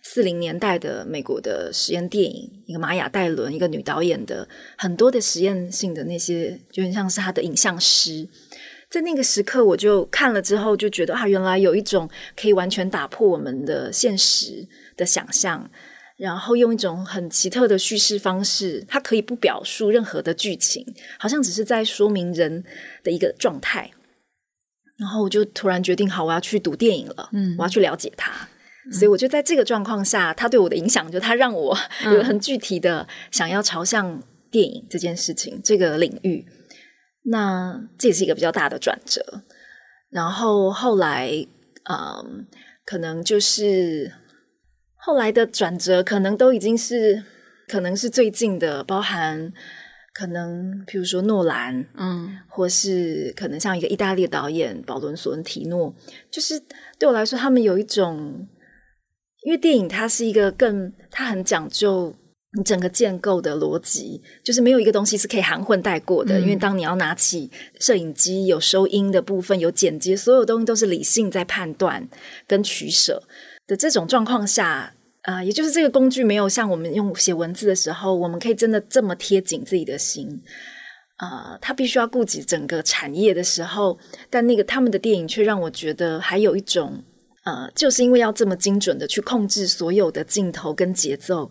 [0.00, 4.48] 四零年代的美国的实验电影，一个玛雅戴伦，一个女导演的
[4.78, 8.28] 很多的实验性的那些，就很像是她的影像师。
[8.88, 14.64] 在那个时刻，我就看了之后就觉得啊，原来有一种可以完全打破我们的现实
[14.96, 15.68] 的想象。
[16.16, 20.86] 然后用一种很奇特的叙事方式，它可以不表述任何的剧情，
[21.18, 22.62] 好像只是在说明人
[23.02, 23.90] 的一个状态。
[24.98, 28.32] 然后我就突然决定，好，我要去读电影了，嗯，我要去了解它。
[28.92, 36.46] 所以我就在这个状况下，他对我的影响，就他让我有很具体的想要朝向电影这件事情这个领域。
[37.24, 39.42] 那这也是一个比较大的转折。
[40.08, 41.28] 然后后来，
[41.90, 42.46] 嗯，
[42.84, 44.12] 可能就是
[44.94, 47.24] 后来的转折，可能都已经是
[47.66, 49.52] 可能是最近的，包含
[50.16, 55.94] 可能比如说诺兰，嗯，或是可能像一个意大利的导演保伦·索恩提诺，
[56.30, 56.60] 就是
[56.98, 58.48] 对我来说，他们有一种。
[59.42, 62.12] 因为电影它是一个更，它很讲究
[62.58, 66.40] 你整个建构的逻辑，就是没有一个东西是可以含混带过的。
[66.40, 67.48] 嗯、因为当你要拿起
[67.78, 72.08] 摄影机，有收音的部分，有剪接，所有东西都是理性在判断
[72.48, 73.22] 跟取舍
[73.68, 74.94] 的这种状况下，啊、
[75.26, 80.28] 呃，也就是这个工具没有像我们用写文字的时候，我们可以真的这么贴紧自己的心，
[81.16, 83.98] 啊、呃，它必须要顾及整个产业的时候，
[84.30, 87.02] 但那个他们的电影却让我觉得还有一种。
[87.44, 91.48] 呃，就是因为要这么精准的去控制所有的镜头跟节奏，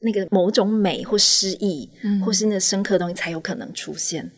[0.00, 4.28] 那个某种美或诗意，嗯，或是那个深刻的东西才有可能出现。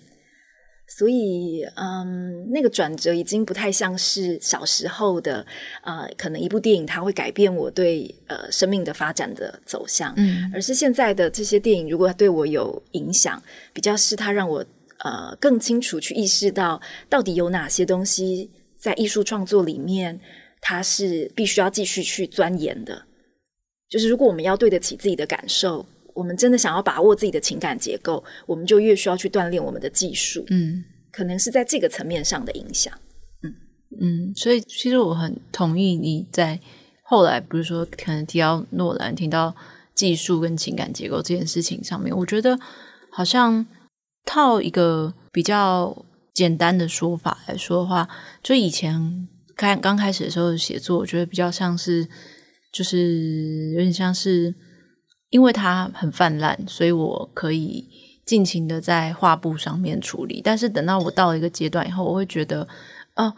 [0.90, 5.46] 所以，嗯，那个转折已经不太像是小时候的，
[5.83, 13.40] 呃，可能一部电影它会改变我对呃生命的发展的走向，嗯，而是现在的这些电影，如果对我有影响，
[13.72, 14.64] 比较是它让我
[14.98, 20.20] 呃更清楚去意识到，到底有哪些东西在艺术创作里面。
[20.62, 23.03] 它是必须要继续去钻研的，
[23.88, 25.87] 就是如果我们要对得起自己的感受，
[26.20, 30.44] 我们真的想要把握自己的情感结构，我们就越需要去锻炼我们的技术。
[30.50, 32.92] 嗯，可能是在这个层面上的影响。
[33.42, 33.54] 嗯
[34.00, 36.61] 嗯，所以其实我很同意你在
[37.02, 39.56] 后来，比如说可能提到诺兰，提到
[39.94, 42.59] 技术跟情感结构这件事情上面，我觉得
[43.11, 43.66] 好像
[44.26, 46.04] 套一个比较
[46.35, 48.09] 简单的说法来说的话，
[48.42, 49.28] 就以前。
[49.56, 52.09] 开刚开始的时候写作，我觉得比较像是，
[52.72, 54.54] 就是有点像是，
[55.31, 57.88] 因为它很泛滥，所以我可以
[58.27, 60.40] 尽情的在画布上面处理。
[60.45, 62.69] 但是等到我到了一个阶段以后，我会觉得，
[63.16, 63.33] 哦，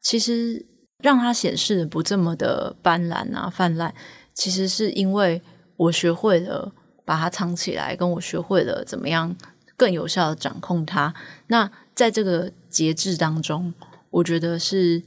[0.00, 0.66] 其实
[1.02, 3.94] 让它显示的不这么的斑斓啊泛滥，
[4.34, 5.40] 其实是因为
[5.76, 6.72] 我学会了
[7.04, 9.34] 把它藏起来，跟我学会了怎么样
[9.76, 11.14] 更有效的掌控它。
[11.46, 13.72] 那在这个节制当中，
[14.10, 15.02] 我觉得是。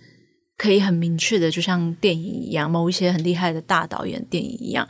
[0.61, 4.85] 可以很明确的，就像电影一样，某一些很厉害的大导演电影一样，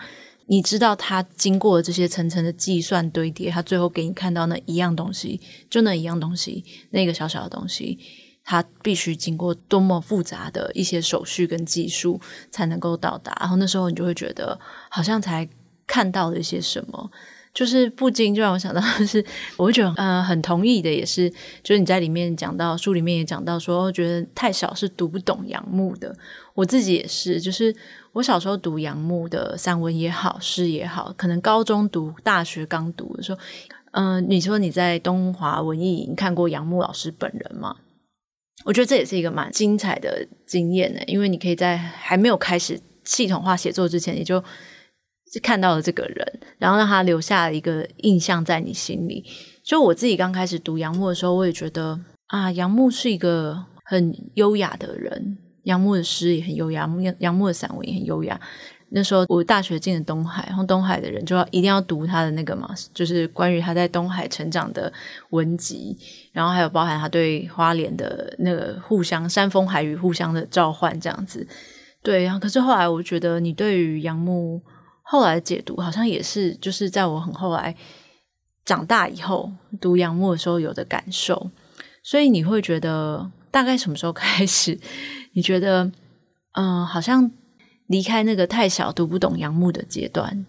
[0.50, 8.00] 你知道他经过了这些层层的计算堆叠，他最后给你看到那一样东西，就那一样东西，那个小小的东西，
[8.44, 14.60] 他必须经过多么复杂的一些手续跟技术才能够到达，然后那时候你就会觉得
[14.90, 15.48] 好像才
[15.86, 17.12] 看到了一些什么。
[17.60, 19.22] 就是不禁就让我想到，就是
[19.58, 21.30] 我觉得，嗯、很同意的，也是，
[21.62, 26.16] 就是你在里面讲到，书里面也讲到说，觉得太小是读不懂杨牧的。
[26.54, 27.76] 我自己也是，就是
[28.14, 33.38] 我小时候读杨牧的散文也好，诗也好，可能高中读、大学刚读的时候，
[33.92, 37.76] 嗯、你说你在东华文艺营看过杨牧老师本人吗？
[38.64, 44.42] 我觉得这也是一个蛮精彩的经验呢，因为你可以在还没有开始系统化写作之前，你就。
[45.32, 49.24] 是看到了这个人，然后让他留下了一个印象在你心里。
[49.64, 56.90] 就我自己刚开始读杨牧的时候，我也觉得啊，杨牧是一个很优雅的人，杨牧的诗也很优雅，
[57.20, 58.40] 杨牧的散文也很优雅。
[58.90, 64.92] 那时候我大学进了东海，然后东海的人就要一定要读他的那个嘛，就是关于他在东海成长的
[65.30, 65.96] 文集，
[66.32, 71.48] 然后还有包含他对花莲的那个互相山风海雨互相的召唤这样子。
[72.02, 74.60] 对，然后可是后来我觉得你对于杨牧。
[75.12, 77.76] 后来解读好像也是，就是在我很后来
[78.64, 81.50] 长大以后读杨牧的时候有的感受，
[82.04, 84.78] 所以你会觉得大概什么时候开始？
[85.34, 85.84] 你觉得
[86.52, 87.32] 嗯、呃，好像
[87.88, 90.46] 离开那个太小读不懂杨牧的阶段，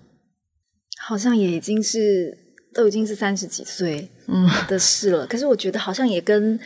[0.98, 2.36] 好像也已经是
[2.74, 5.24] 都已经是三十几岁嗯的事了。
[5.24, 6.60] 嗯、可是我觉得好像也跟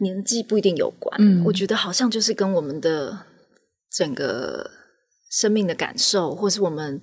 [0.00, 3.20] 年纪不一定有关，嗯，我觉得好像就是跟我们的
[3.90, 4.70] 整个。
[5.32, 7.00] 生命的感受，或是我们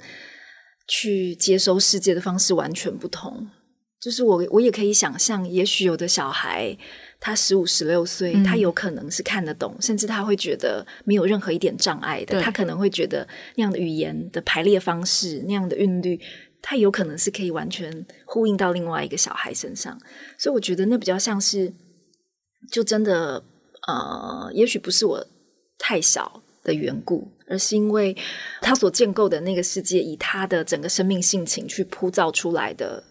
[0.88, 3.48] 去接收世界的方式完全不同。
[4.00, 6.78] 就是我，我也可以想象，也许有的小孩，
[7.20, 12.40] 他十五、十六岁，嗯、他有可能是看得懂，甚至他会觉得没有任何一点障碍的。
[12.40, 16.20] 他可能会觉得那样的语言的排列方式，那样的韵律，
[16.62, 20.00] 他有可能是可以完全呼应到另外一个小孩身上。
[20.38, 21.74] 所以，我觉得那比较像是，
[22.72, 23.44] 就真的，
[23.88, 25.28] 呃，也许不是我
[25.80, 27.32] 太小的缘故。
[27.48, 28.16] 而是因为
[28.62, 33.04] 他所建构的那个世界，以他的整个生命性情去铺造出来的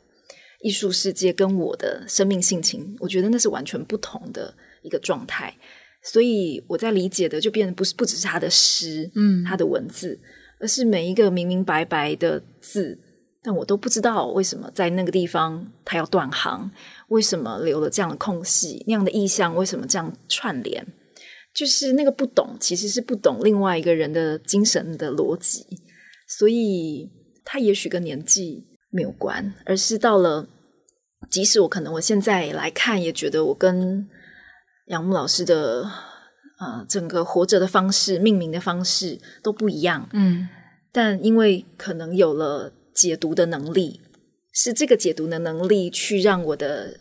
[0.60, 5.54] 艺术世界，跟我的生命性情，我觉得那是完全不同的一个状态。
[6.02, 10.16] 所以我在理解的就变得不是不只是他的诗，嗯，他的文字，
[10.60, 12.96] 而是每一个明明白白的字，
[13.42, 16.70] 但我都不知道为什么在那个地方他要断行，
[17.08, 20.86] 为什么留了这样的空隙，那样的意象为什么这样串联，
[21.56, 25.64] 就是那个不懂，其实是不懂另外一个人的精神的逻辑，
[26.28, 27.10] 所以
[27.44, 30.46] 他也许跟年纪没有关，而是到了。
[31.30, 34.06] 即使我可能我现在来看，也觉得我跟
[34.88, 35.82] 杨牧老师的
[36.60, 40.08] 呃整个活着的方式、命名的方式都不一样。
[40.12, 40.46] 嗯，
[40.92, 44.00] 但因为可能有了解读的能力，
[44.52, 46.94] 是这个解读的能力去让我的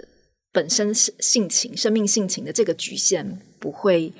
[0.51, 4.12] 本身性情、生命性情的这个局限不会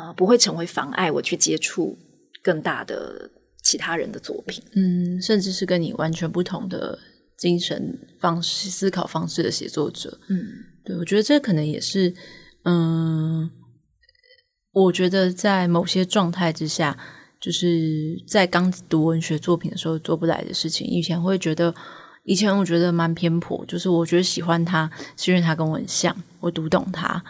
[0.00, 1.96] 呃不会成为妨碍我去接触
[2.42, 3.30] 更大的
[3.62, 4.62] 其他人的作品。
[4.74, 6.98] 嗯，甚至是跟你完全不同的。
[7.36, 10.46] 精神方式、思考方式的写作者，嗯，
[10.84, 12.14] 对，我觉得这可能也是，
[12.62, 13.50] 嗯，
[14.70, 16.96] 我觉得在某些状态之下，
[17.40, 20.86] 就是在刚读文学作品的时候做不来的事情。
[20.86, 21.74] 以前会觉得，
[22.22, 27.22] 以前我觉得蛮偏颇，就是我觉得喜欢他是因为他跟我很像，我读懂他。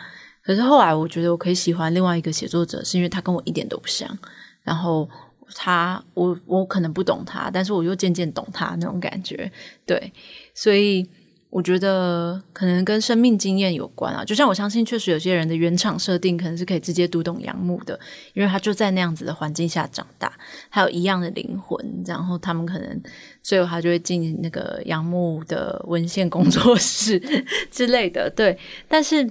[0.44, 4.18] 可是后来我觉得我可以喜欢另外一个写作者，是因为他跟我一点都不像，
[4.62, 5.08] 然后。
[5.56, 9.48] 他，我我可能不懂他，但是我又渐渐懂他那种感觉，
[9.86, 10.10] 对，
[10.54, 11.06] 所以
[11.50, 14.24] 我觉得可能跟生命经验有关啊。
[14.24, 17.96] 就像我相信，确实有些人的原厂设定可能是可以直接读懂杨牧的，
[18.32, 20.32] 因为他就在那样子的环境下长大，
[20.70, 23.00] 他有一样的灵魂，然后他们可能
[23.42, 27.20] 最后他就会进那个杨牧的文献工作室
[27.70, 28.58] 之类的，对。
[28.88, 29.30] 但是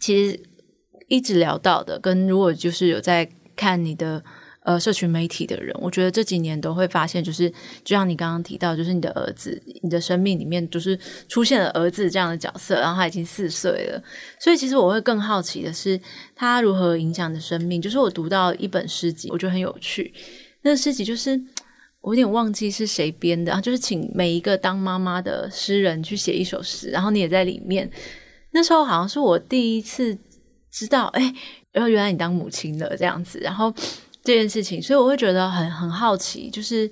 [0.00, 0.40] 其实
[1.08, 4.24] 一直聊到的，跟如果就是有在看你的。
[4.64, 7.48] 呃，社群媒体的人，我觉得这几年都会发现，就是
[7.82, 14.02] 就像你刚刚提到，就是你的儿子，你的生命里面就是出现了儿子这样的角色，然后他已经四岁了。
[14.38, 15.98] 所以其实我会更好奇的是，
[16.36, 17.80] 他如何影响你的生命。
[17.80, 20.12] 就是我读到一本诗集，我觉得很有趣。
[20.60, 21.40] 那个诗集就是
[22.02, 27.90] 我有点忘记是谁编的啊，就是请每一个当妈妈的诗人去写一首诗，然后你也在里面。
[28.52, 30.18] 那时候好像是我第一次
[30.70, 31.34] 知道，哎，
[31.72, 33.72] 然后原来你当母亲了这样子，然后。
[34.24, 36.90] 这件事情，所以我会觉得很很好奇，就是，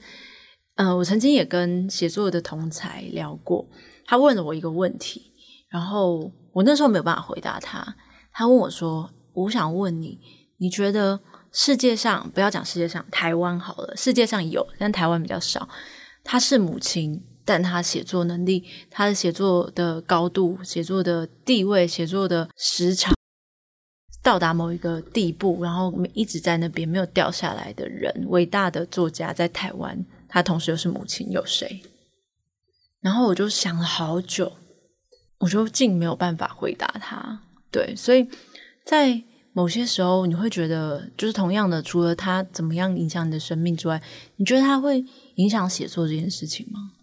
[0.76, 3.68] 嗯、我曾经也跟写作的同才聊过，
[4.06, 5.20] 他问了我一个问题，
[5.68, 7.94] 然后我那时候没有办法回答他。
[8.32, 10.18] 他问我说：“我想问你，
[10.56, 11.20] 你觉得
[11.52, 15.68] 世界上，不要讲世界上，台湾好了，世界上有，但台湾比较少。
[16.24, 23.14] 他是母亲，但他写作能力，他的写作的高度，写作的地位，写作的时长。”
[24.22, 31.80] 到达某一个地步，然后一直在那边没有掉下来的人，伟大的作家在台湾，他同时又是母亲，有谁？
[33.00, 34.52] 然后我就想了好久，
[35.38, 37.40] 我就竟没有办法回答他。
[37.70, 38.28] 对，所以
[38.84, 39.22] 在
[39.52, 44.02] 某些时候，你会觉得，就是同样的，除了他怎么样影响你的生命之外，
[44.34, 45.04] 你觉得他会
[45.36, 46.94] 影响写作这件事情吗？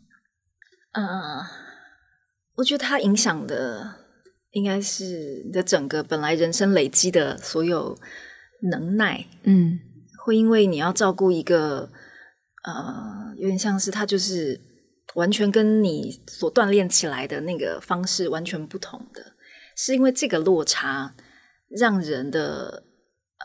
[0.94, 1.46] 嗯、uh，
[2.56, 4.00] 我觉得它影响的。
[4.54, 7.98] 应该是你的整个本来人生累积的所有
[8.70, 9.80] 能耐，嗯，
[10.24, 11.89] 会因为你要照顾一个，
[12.64, 14.62] 呃，有点像是他就是
[15.16, 19.34] 完全跟你所锻炼起来的那个方式完全不同的，
[19.76, 21.16] 是因为这个落差
[21.70, 22.84] 让人的，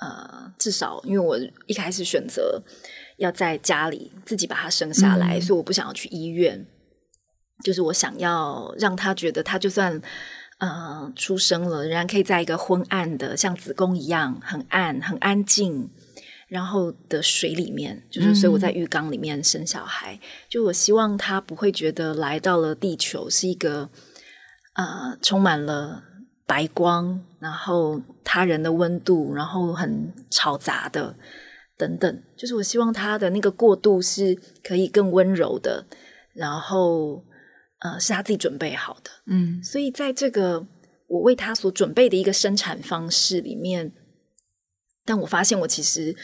[0.02, 2.62] 呃，至少因为我一开始选择
[3.16, 6.66] 要在家里自己把他生下来，嗯，所以我不想要去医院，
[7.64, 10.00] 就是我想要让他觉得他就算。
[10.60, 15.88] 呃，出生了，仍然可以在一个昏暗的，像子宫一样很暗、很安静，
[16.48, 20.16] 然后的水里面，就是所以我在浴缸里面生小孩。
[20.16, 23.88] 嗯、就我希望他不会觉得来到了地球是一个
[24.74, 26.02] 呃充满了
[26.44, 31.14] 白光，然后他人的温度，然后很吵杂的
[31.76, 32.22] 等等。
[32.36, 35.86] 就是我希望他的那个过渡是可以更温柔的，
[36.34, 37.22] 然后。
[37.80, 40.66] 呃，是他自己准备好的，嗯，所以在这个
[41.06, 43.92] 我为他所准备的一个生产方式里面，
[45.04, 46.16] 但我发现我其实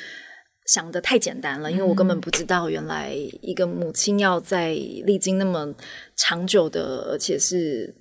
[0.66, 5.74] 想得太简单了，因为我根本不知道原来一个母亲要在历经那么
[6.16, 7.94] 长久的，而且是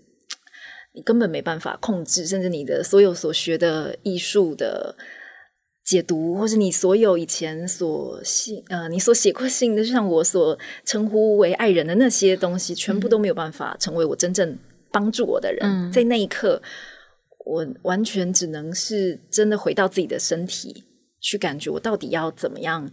[0.94, 4.96] 你根本没办法控制，甚至你的所有所学的艺术的。
[5.84, 14.58] 解读，或是你所有以前所信呃，你所写过信的，就像我所称呼为爱人的那些东西，全部都没有办法成为我真正
[14.92, 15.60] 帮助我的人。
[15.62, 15.92] 嗯。
[15.92, 16.62] 在那一刻，
[17.46, 20.86] 我完全只能是真的回到自己的身体，
[21.20, 22.90] 去感觉我到底要怎么样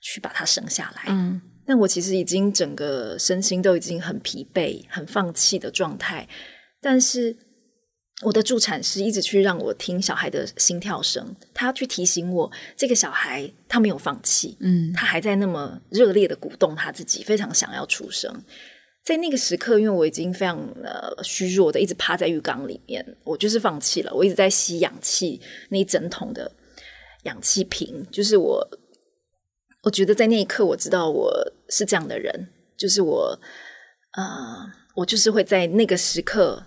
[0.00, 1.04] 去把它生下来。
[1.06, 1.40] 嗯。
[1.66, 6.28] 但我其实已经整个身心都已经很疲惫、很放弃的状态，
[6.80, 7.34] 但是
[8.22, 18.42] 我的助产师一直去让我听小孩的心跳声，他去提醒我，这个小孩他没有放弃，嗯，他还在那么热烈的鼓动他自己，非常想要出生。
[19.04, 25.38] 在那个时刻，因为我已经非常呃虚弱的一直趴在浴缸里面，我就是放弃了，我一直在吸氧气，
[25.68, 26.50] 那一整桶的
[27.24, 28.66] 氧气瓶，就是我，
[29.82, 31.30] 我觉得在那一刻，我知道我
[31.68, 32.48] 是这样的人，
[32.78, 33.38] 就是我，
[34.16, 36.64] 呃，我就是会在那个时刻。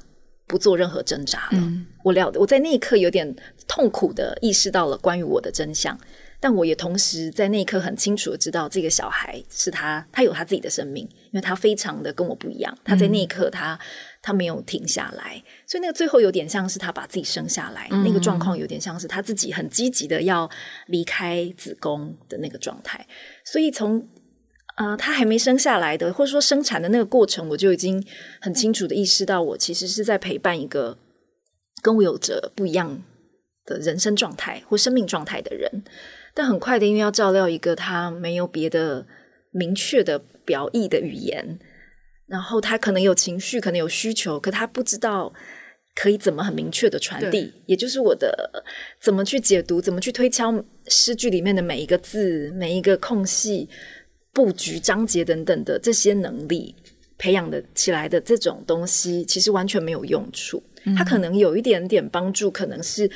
[0.50, 1.60] 不做任何挣扎了。
[1.60, 3.34] 嗯、我了，我在那一刻有点
[3.68, 5.98] 痛苦的意识到了关于我的真相，
[6.40, 12.76] 但我也同时在那一刻很清楚的知道，这个小孩是他，他有他自己的生命，因为他非常的跟我不一样。
[12.84, 13.80] 他在那一刻他，他
[14.22, 20.50] 他没有停下来，所以那个最后有点像是他把自己生下来，嗯、那个状况有点像是他自己很积极的要
[20.88, 23.06] 离开子宫的那个状态。
[23.46, 24.19] 所以从啊、
[24.80, 28.02] 呃，他还没生下来的，或者说生产的那个过程，我就已经
[28.40, 30.98] 很清楚的意识到，我其实是在陪伴一个
[31.82, 33.04] 跟我有着不一样
[33.66, 35.84] 的人生状态或生命状态的人。
[36.34, 39.06] 但很快的，因为要照料一个他没有别的
[39.52, 41.60] 明确的表意的语言，
[42.26, 45.34] 然后他可能有情绪，可能有需求，可他不知道
[45.94, 48.64] 可以怎么很明确的传递，也就是我的
[49.02, 53.68] 怎么去解读，怎么去推敲诗句里面的每一个字，每一个空隙。
[54.40, 56.74] 布局、章节等等的这些能力
[57.18, 60.64] 培养的起来的这种东西，其实完全没有用处。
[60.98, 63.12] 它可能有一点点帮助，可能是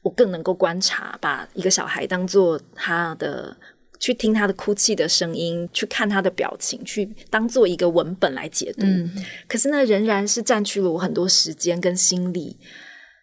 [0.00, 3.54] 我更能够观察，把一个小孩当做他的，
[4.00, 8.86] 去听他的哭泣的声音，去看他的表情，去当做一个文本来解读。
[8.86, 9.10] 嗯、
[9.46, 12.56] 可是呢，仍然是占据了我很多时间跟心力。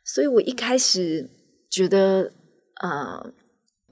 [0.05, 1.27] 所以我一开始
[1.71, 2.31] 觉得，
[2.83, 3.33] 呃。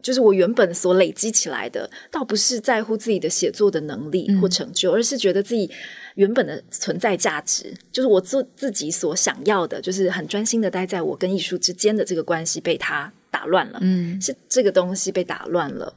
[0.01, 5.69] 就是我原本所累积起来的，倒不是在乎自己的写作的能力或成就，嗯、而是觉得自己
[6.15, 15.93] 原本的存在价值，就是我做自己所想要的，就是很专心的待在我跟艺术之间的这个关系被他打乱了，嗯，是这个东西被打乱了，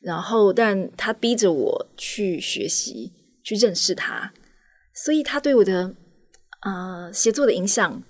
[0.00, 3.12] 然后但他逼着我去学习，
[3.42, 4.32] 去认识他，
[4.94, 5.94] 所以他对我的
[6.60, 8.02] 啊、呃、写作的影响。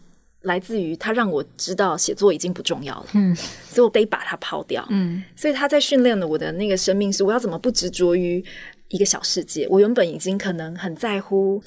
[0.43, 8.45] 来自于他让我知道写作已经不重要了，嗯，所以我得把它抛掉，嗯，所以他在训练了我的那个生命是我要怎么不执着于
[8.89, 11.63] 一个小世界，我原本已经可能很在乎、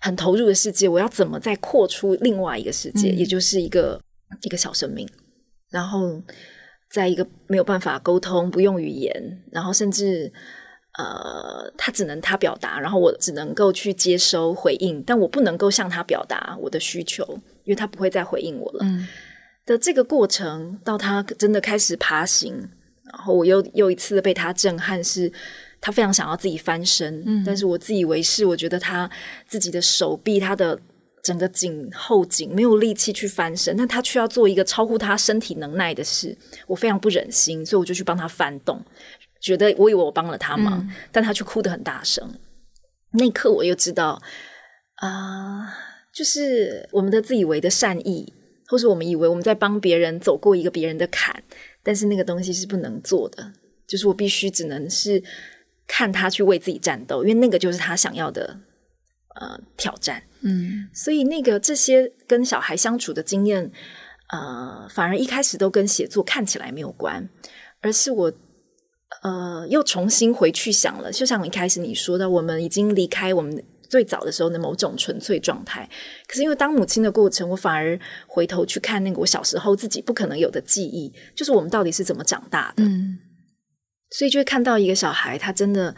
[0.00, 4.00] 很投入的世界，我要怎么再扩出另外一个世界，嗯、也就是一个
[4.42, 5.08] 一个小生命，
[5.70, 6.22] 然后
[6.90, 10.32] 在一个没有办法沟通、不用语言，然后甚至。
[10.98, 18.78] 呃，他只能他表达，然后我只能够去接收回应，但我不能够向他表达我的需求，因为他不会再回应我了。
[18.80, 19.06] 嗯、
[19.66, 22.56] 的这个过程，到他真的开始爬行，
[23.12, 25.30] 然后我又又一次的被他震撼，是
[25.80, 29.10] 他非常想要自己翻身，嗯、但是我自以为是，我觉得他
[29.46, 30.78] 自己的手臂，他的
[31.22, 36.36] 整个颈后颈没有力气去翻身，但他却要做一个超乎他身体能耐的事，
[36.66, 38.80] 我非常不忍心，所以我就去帮他翻动。
[39.40, 42.28] 觉得我以为我帮了他忙，嗯、但他却哭得很大声。
[43.12, 44.20] 那一刻我又知道，
[44.96, 45.68] 啊、呃，
[46.16, 48.32] 就是我们的自以为的善意，
[48.68, 51.44] 或是我们以为我们在帮别人走过一个别人的坎，
[51.82, 53.52] 但是那个东西是不能做的。
[53.86, 55.22] 就是我必须只能是
[55.86, 58.58] 看他去为自己战斗，因为那个就是他想要的
[59.38, 60.22] 呃挑战。
[60.40, 63.70] 嗯，所以那个这些跟小孩相处的经验，
[64.30, 67.28] 呃，反而一开始都跟写作看起来没有关，
[67.82, 68.32] 而是我。
[69.22, 75.88] 呃，又重新回去想了，就像一开始你说的，我们已经离开我们最早的时候的某种纯粹状态。
[76.28, 82.84] 可是因为当母亲的过程，我反而回头去看那个我小时候自己不可能有的记忆，就是我们到底是怎么长大的。
[82.84, 83.18] 嗯，
[84.10, 85.94] 所以就会看到一个小孩，他真的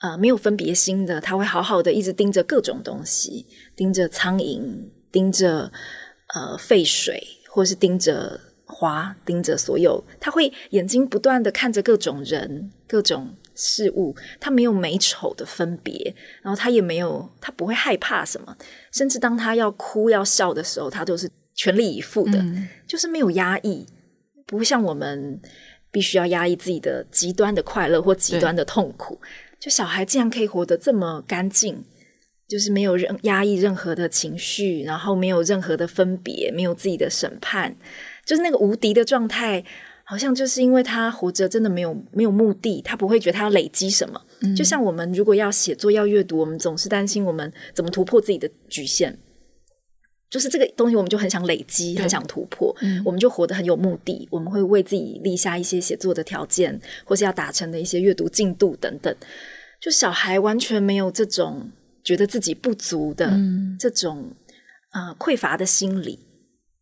[0.00, 4.62] 呃没有分别心的，他会好好的一直盯着各种东西，盯着苍蝇，
[5.10, 5.72] 盯着
[6.34, 8.40] 呃废水，或是盯着。
[8.72, 18.56] 花盯着所有，他会眼睛不断的看着各种人、各种事物，他没有美丑的分别，然后他也没有，他不会害怕什么，
[18.90, 23.86] 甚至当他要哭要笑的时候，他都是全力以赴的，嗯、就是没有压抑，
[24.46, 25.38] 不会像我们
[25.90, 29.20] 必须要压抑自己的极端的快乐或极端的痛苦。
[29.58, 31.84] 就小孩竟然可以活得这么干净，
[32.48, 37.76] 就是没有任压抑任何的情绪，然后没有任何的分别，没有自己的审判。
[38.24, 39.62] 就是那个无敌的状态，
[40.10, 44.20] 好像就是因为他活着真的没有没有目的，他不会觉得他要累积什么。
[44.40, 49.16] 嗯、就像我们如果要写作要阅读，我们总是担心我们怎么突破自己的局限。
[50.28, 54.26] 就是这个东西，我们就很想累积，很想突破，嗯、我们就活得很有目的。
[54.32, 59.14] 我们会为自己立下一些写作的条件，或是要达成的一些阅读进度等等。
[59.80, 61.70] 就小孩完全没有这种
[62.02, 64.34] 觉得自己不足的、嗯、这种
[64.90, 66.18] 啊、呃、匮乏的心理。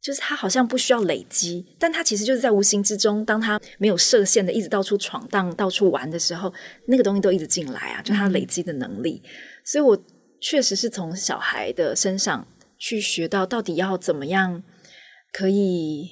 [0.09, 6.51] 就是他好像不需要累积，但他其实就是在无形之中，当他没有设限的一直到处闯荡、到处玩的时候，
[6.87, 9.21] 那个东西都一直进来啊，就他累积的能力。
[9.23, 9.31] 嗯、
[9.67, 10.03] 所以我
[10.41, 12.49] 确实是从小孩的身上
[12.79, 14.63] 去学到，到底要怎么样
[15.31, 16.09] 可以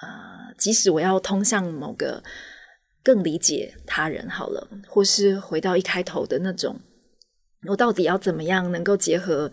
[0.00, 2.24] 啊、呃，即使我要通向某个
[3.04, 6.80] 更理解他人好了，或是回到一开头的那种，
[7.68, 9.52] 我到底要怎么样能够结合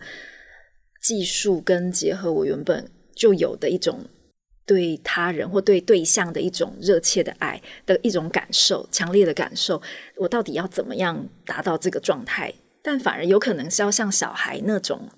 [1.00, 2.90] 技术跟结合我原本。
[3.18, 3.98] 就有的一种
[4.64, 9.82] 对他人或对对象的一种热切的爱的一种感受，强烈的感受。
[10.16, 12.54] 我到底要怎么样达到这个状态？
[12.80, 15.08] 但反而有可能是要像小孩那种，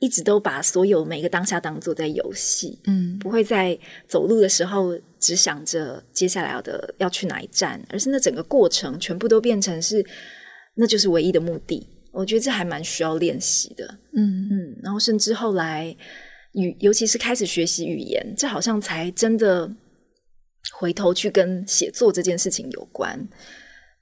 [0.00, 3.78] 一直都把所有每个当下当做在游戏，嗯，不会在
[4.08, 10.04] 走路的时候只想着接下来要的要去哪一站，而是那整个过程全部都变成是，
[10.74, 11.86] 那就是唯一的目的。
[12.10, 15.94] 我觉得这还蛮需要练习的，嗯嗯，然后甚至后来。
[16.52, 19.70] 语，尤其是开始学习语言，这好像才真的
[20.72, 23.28] 回头去跟写作这件事情有关。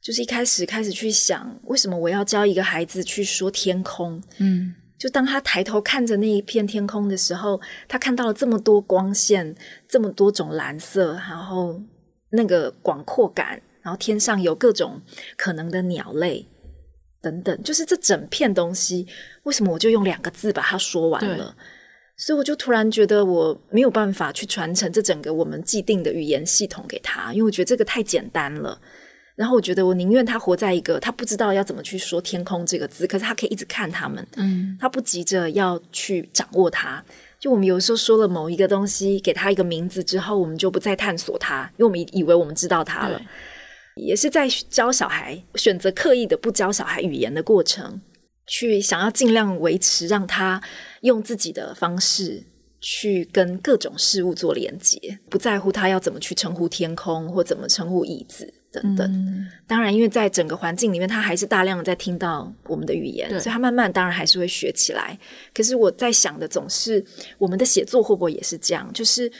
[0.00, 4.22] 就是一开始开始去想，为什么我要教一个孩子去说天空？
[4.38, 9.54] 嗯，就当他抬头看着那一片天空的时候，他看到了这么多光线，
[9.88, 11.82] 这么多种蓝色，然后
[12.30, 15.02] 那个广阔感，然后天上有各种
[15.36, 16.46] 可能的鸟类
[17.20, 19.04] 等等，就是这整片东西，
[19.42, 21.56] 为什么我就用两个字把它说完了？
[22.20, 28.78] 所以我就突然觉得我没有办法去传承这整个我们既定的语言系统给他，因为我觉得这个太简单了。
[29.36, 37.00] 然后我觉得我宁愿他活在一个他不知道要怎么去说“天空”这个字，可是他可以一直看他们，嗯，他不急着要去掌握它。
[37.38, 43.22] 就我们有时候说了某一个东西，给他一个名字之后，我们就不再探索它，因为我们以为我们知道它了。
[43.94, 48.00] 也是在教小孩选择刻意的不教小孩语言的过程。
[48.50, 50.58] 去想要尽量维持，让他
[51.02, 52.42] 用自己的方式
[52.80, 59.10] 去跟各种事物做连接，不在乎他要怎么去称呼天空或怎么称呼椅子等等。
[59.10, 65.18] 嗯、当然，因为在整个环境里面，他还是大量的在听到我们的语言，所以他慢慢当然还是会学起来。
[65.54, 67.04] 可是我在想的总是，
[67.38, 68.90] 我们的写作会不会也是这样？
[68.92, 69.30] 就是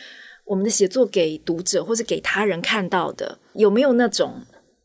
[0.45, 4.41] 我们的写作给读者或是给他人看到的，有没有那种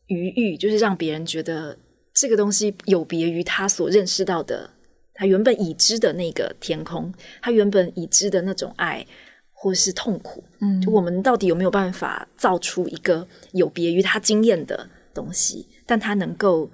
[0.06, 1.76] 余裕，就是让别人觉得。
[2.16, 4.70] 这个东西有别于他所认识到的，
[5.14, 9.06] 他原本已知的那个天空，他原本已知的那种爱，
[9.52, 10.42] 或是痛苦。
[10.60, 16.70] 嗯，就我们到底有没有办法造出一个有别于他经验的东西，但他能够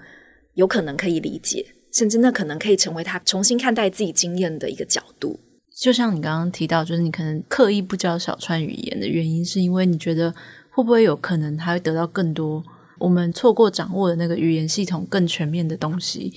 [0.55, 5.38] 有可能可以理解，甚至那可能可以成为他重新看待自己经验的一个角度。
[5.80, 10.34] 就像你刚刚提到，就是你可能刻意不教小川语言的原因，是因为你觉得
[10.70, 12.62] 会不会有可能他会得到更多？
[12.99, 16.34] 我们错过掌握的那个语言系统更全面的东西，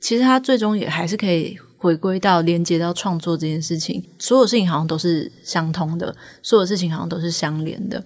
[0.00, 4.02] 其实它最终也还是可以回归到连接到创作这件事情。
[4.18, 8.02] 所有事情好像都是相通的，所有事情好像都是相连的。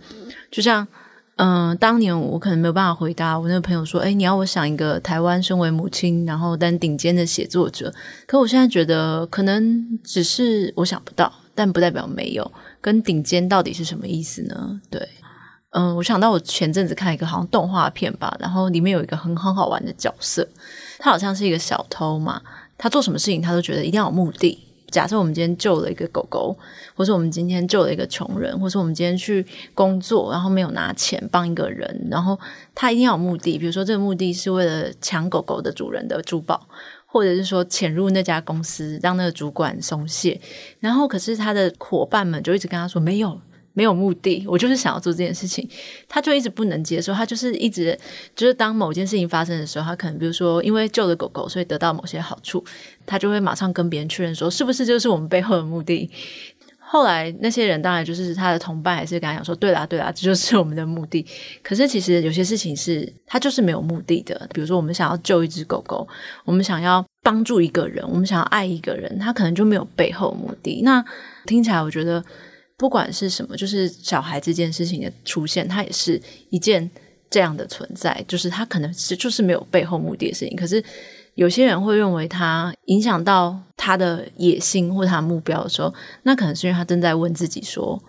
[0.51, 0.87] 就像，
[1.37, 7.93] 嗯、当年我可能没有办法回答我那个朋友说：“诶，你要我想一个台湾身为母亲，然后但顶尖的写作者。”
[8.27, 12.53] 可我现在觉得，可能只是我想不到，但不代表没有。
[12.81, 14.81] 跟顶尖到底是什么意思呢？
[14.91, 15.09] 对。
[15.73, 20.47] 嗯，我想到我前阵子看一个好像动画片吧，然后里面有一个很很好玩的角色，
[20.99, 22.43] 他好像是一个小偷嘛，
[22.77, 24.59] 他做什么事情他都觉得一定要有目的。
[24.91, 26.55] 假设我们今天救了一个狗狗，
[26.95, 32.39] 或是我们今天救了一个穷人，或是我们今天去工作，然后没有拿钱帮一个人，然后
[32.75, 36.69] 他一定要有目的，比如说这个目的是为了抢狗狗的主人的珠宝，
[37.07, 40.39] 或者是说潜入那家公司让那个主管松懈，
[40.81, 43.41] 然后可是他的伙伴们就一直跟他说没有。
[43.75, 45.69] 没有目的，我就是想要做这件事情，
[46.09, 47.99] 他就一直不能接受，他就是一直
[48.37, 52.63] 就是当某件事情发生的时候，他可能比如说因为救了狗狗，所以得到某些好处，
[53.07, 56.11] 他就会马上跟别人确认说，是不是就是我们背后的目的？
[56.79, 61.25] 后来那些人当然就是他的同伴，还是跟他讲说，对啦对啦，这就是我们的目的。
[61.63, 66.07] 可是其实有些事情是他就是没有目的的，比如说我们想要救一只狗狗，
[66.45, 70.83] 我们想要帮助一个人，我们想要爱一个人，他可能就没有背后目的。
[70.85, 71.03] 那
[71.47, 72.23] 听起来我觉得。
[72.83, 76.21] 不管是什么，就是小孩这件事情的出现，它也是
[76.51, 76.91] 一件
[77.31, 80.57] 这样的存在，就是他可能是就是没有背后目的的事情。
[80.57, 80.83] 可是
[81.37, 88.03] 有些人会认为他影响到他的野心或他的目标的时候，那可能是因为他正在问自己说：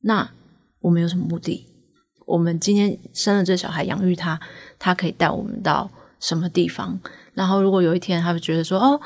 [0.00, 0.28] 那
[0.80, 1.64] 我们有什么目的？
[2.26, 4.40] 我们今天生了这小孩，养育他，
[4.80, 5.88] 他可以带我们到
[6.18, 6.98] 什么地方？
[7.34, 9.00] 然后如果有一天他会觉得说：哦。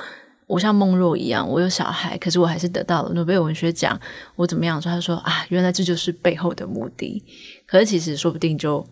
[0.52, 3.98] 我像孟若一样，我有小孩，可是我还是得到了诺贝尔文学奖。
[4.36, 4.92] 我怎么样说？
[4.92, 7.24] 他说啊，原来这就是背后的目的。
[7.66, 8.86] 可是其实说不定就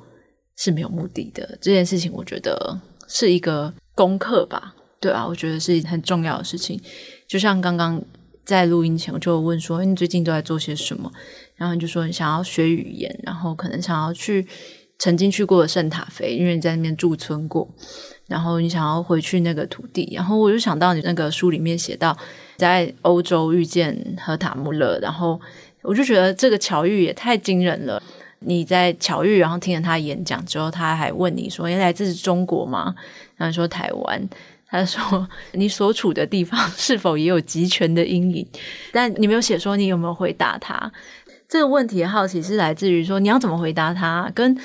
[0.57, 2.11] 是没有目的的这件事情。
[2.15, 6.81] 我觉得是一个功课吧，对啊，我觉得是很重要的事情。
[7.29, 8.03] 就像刚刚
[8.47, 11.13] 在录音前我就问说：“你最近都在做些什么？”
[11.57, 14.47] 然后你就说你想要学语言，然后可能想要去
[14.99, 17.69] 曾经去过的圣塔菲，因为你在那边驻村过。
[18.31, 22.17] 然后你想要回去那个土地，然后我就想到你那个书里面写到
[22.57, 25.39] 在欧洲遇见荷塔穆勒，然后
[25.83, 28.01] 我就觉得这个巧遇也太惊人了。
[28.43, 32.95] 你在巧遇，然后听了他演讲之后，他还问你说：“你来自中国吗？”
[33.37, 34.29] 然后说台湾。
[34.73, 38.47] 他说：“你所处的地方是否也有极权的阴影？”
[38.93, 40.91] 但你没有写说你有没有回答他
[41.49, 42.05] 这个问题。
[42.05, 44.57] 好奇是来自于说你要怎么回答他，跟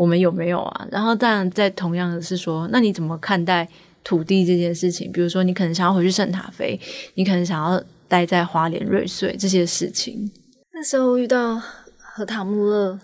[0.00, 0.88] 我们有没有啊？
[0.90, 3.68] 然后当然在同样的是说，那你怎么看待
[4.02, 5.12] 土地这件事情？
[5.12, 6.80] 比如说你可能想要回去圣塔菲，
[7.16, 7.78] 你可能想要
[8.08, 10.30] 待在花莲瑞穗这些事情。
[10.72, 11.60] 那时候遇到
[11.98, 12.98] 和塔穆勒，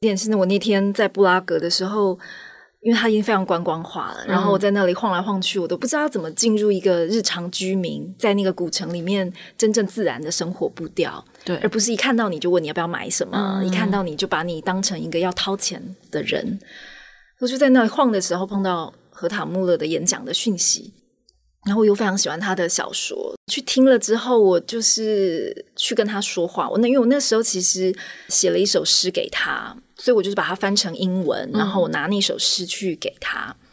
[0.00, 2.18] 也是我那天在布拉格的时候。
[2.82, 15.80] 因为它已经非常观光化了，然后我在那里晃来晃去，我都不知道怎么进入一个日常居民在那个古城里面真正自然的生活步调，对，而不是一看到你就问你要不要买什么，嗯、一看到你就把你当成一个要掏钱
[16.10, 16.58] 的人。
[17.38, 20.92] 我就在那里晃的时候碰到荷塔穆勒的演讲的讯息，
[21.66, 26.68] 然后我又非常喜欢他的小说，去听了之后，我就是去跟他说话。
[26.68, 27.94] 我那因为我那时候其实
[28.28, 29.76] 写了一首诗给他。
[29.94, 33.68] 所以我就是把它翻成英文，然后我拿那首诗去给他，嗯、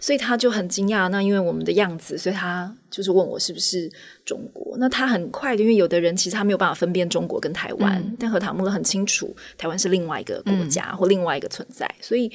[0.00, 1.08] 所以他就很惊讶。
[1.08, 3.90] 那因为我们的样子，所以他就是问我是不是
[4.24, 4.76] 中国。
[4.78, 11.92] 那他很快的，因为有的人其实他没有办法分辨中国跟台湾，嗯、但荷塔木勒很清楚，台湾是另外一个国家、嗯、或另外一个存在。
[12.00, 12.30] 所以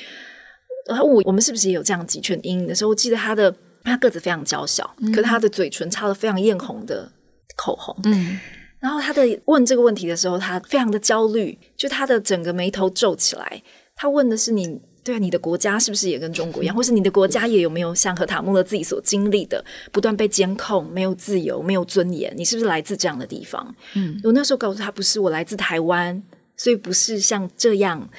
[0.88, 7.12] 他问我我们是不是也有这样极权阴影的时候，我记得他的他个子非常娇小，嗯、可是他的嘴唇擦了非常艳红的
[7.56, 7.96] 口红。
[8.04, 8.40] 嗯。
[8.80, 13.62] 然后他的问这个问题的时候，他非常的焦虑，就他的整个眉头皱起来。
[13.96, 22.34] 他问的是你，对啊，你的国家是不是也跟中国一样，或是你的国家也有没有像何塔木勒自己所经历的，不断被监控，没有自由，没有尊严？
[22.36, 23.76] 你是不是来自这样的地方？
[23.94, 26.24] 嗯，我那时候告诉他，不是，我来自台湾，
[26.58, 28.10] 所以不是像这样，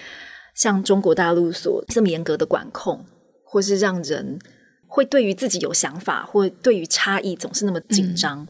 [0.55, 3.05] 像中国大陆所这么严格的管控，
[3.45, 4.39] 或是让人
[4.93, 8.43] 会对于自己有想法，或对于差异总是那么紧张。
[8.43, 8.49] 嗯，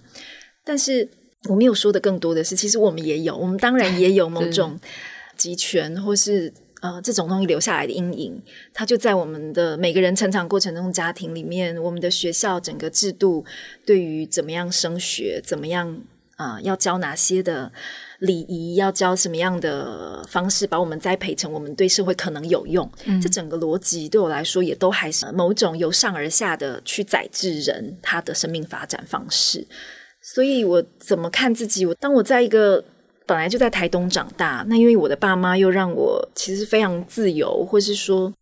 [0.64, 1.08] 但是。
[1.48, 4.78] 我没有说的更多的是，其实我们也有，我们当然也有 某种
[5.36, 8.40] 集权，或是呃这种东西留下来的阴影，
[8.72, 13.44] 它就在我们的每个人成长过程中家庭里面，我们的学校整个制度
[13.84, 15.98] 对于怎么样升学，怎么样
[16.36, 17.72] 啊、呃，要教哪些的
[18.22, 22.88] 礼仪，要教什么样的方式，把我们栽培成我们对社会可能有用。
[23.04, 29.66] 嗯、这整个逻辑对我来说，也都还是某种由上而下的去宰制人他的生命发展方式。
[30.20, 31.84] 所以我怎么看自己？
[31.84, 32.82] 我当我在一个
[33.26, 38.32] 本来就在台东长大，那因为我的爸妈又让我其实非常自由，或是说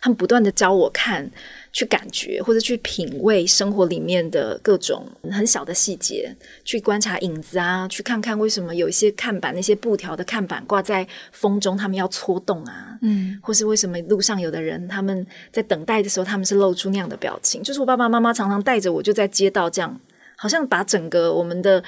[0.00, 1.30] 他们不断的教我看、
[1.72, 6.34] 去感觉或者去品味生活里面的各种很小的细节，
[6.64, 20.00] 去观察影子啊，去看看为什么有一些看板那些布条的看板挂在风中，他们要搓动啊，嗯，或是为什么路上有的人他们在等待的时候，他们是露出那样的表情，就是我爸爸妈妈常常带着我就在街道这样。
[20.36, 21.82] 好像把整个我们的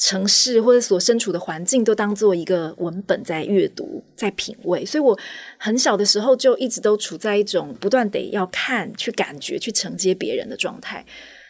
[0.00, 5.16] 城市或者所身处的环境都当做一个文本在阅读、在品味，所以我
[5.58, 11.04] 很小的时候就一直都处在一种不断得要看、去感觉、去承接别人的状态。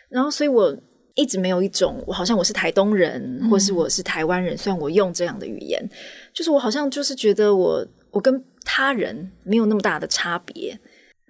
[0.09, 0.77] 然后，所以我
[1.15, 4.59] 一直没有一种我好像我是台东人，或是我是台湾人。
[4.59, 5.89] 虽然我用这样的语言，
[6.35, 10.77] 就是我好像就是觉得我我跟他人没有那么大的差别。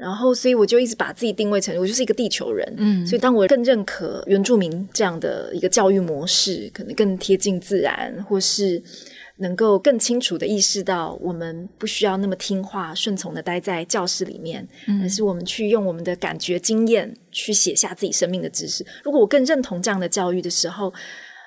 [0.01, 2.74] 然后，所以我就一直把自己定位成我就是一个地球人。
[2.78, 8.82] 嗯，所以当我更认可原住民这样的一个教育模式，可能更贴近自然，或是
[9.36, 18.82] 能够更清楚的意识到，我们不需要那么听话、顺从的待在教室里面，嗯，而是我们去用我们的感觉、经验去写下自己生命的知识。
[19.05, 20.90] 如果我更认同这样的教育的时候，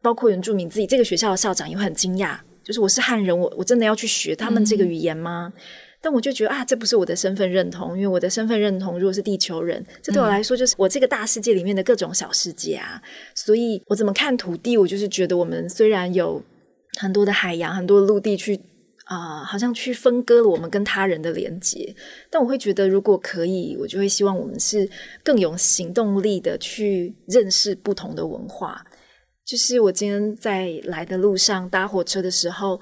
[0.04, 5.52] 包括原住民自己，这个学校的校长也会很惊讶，就是我是汉人，我我真的要去学他们这个语言吗？
[5.56, 5.62] 嗯
[6.04, 13.02] 但我就觉得啊，这不是我的身份认同，因为我的身份认同如果是地球人，这对我来说就是我这个大世界里面的各种小世界啊。
[13.02, 16.44] 嗯、所以我怎么看土地，我就是觉得我们虽然有
[17.00, 18.54] 很多的海洋、很多的陆地去
[19.06, 21.96] 啊、呃，好像去分割了我们跟他人的连接，
[22.30, 24.90] 但我会觉得如果可以，我就会希望我们是
[25.24, 28.86] 更有行动力的去认识不同的文化。
[29.46, 32.82] 就是我今天在来的路上搭火车的时候。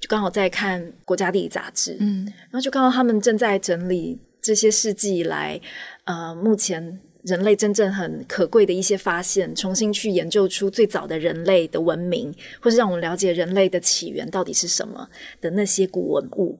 [0.00, 5.60] 就刚好在看《国家地理》杂志，嗯，然后就看到他们正在整理这些世纪以来，
[6.04, 15.06] 呃，目前人类真正很可贵的一些发现，重新去研究出最早的人类的文明，或是让我们了解人类的起源到底是什么
[15.38, 16.58] 的那些古文物。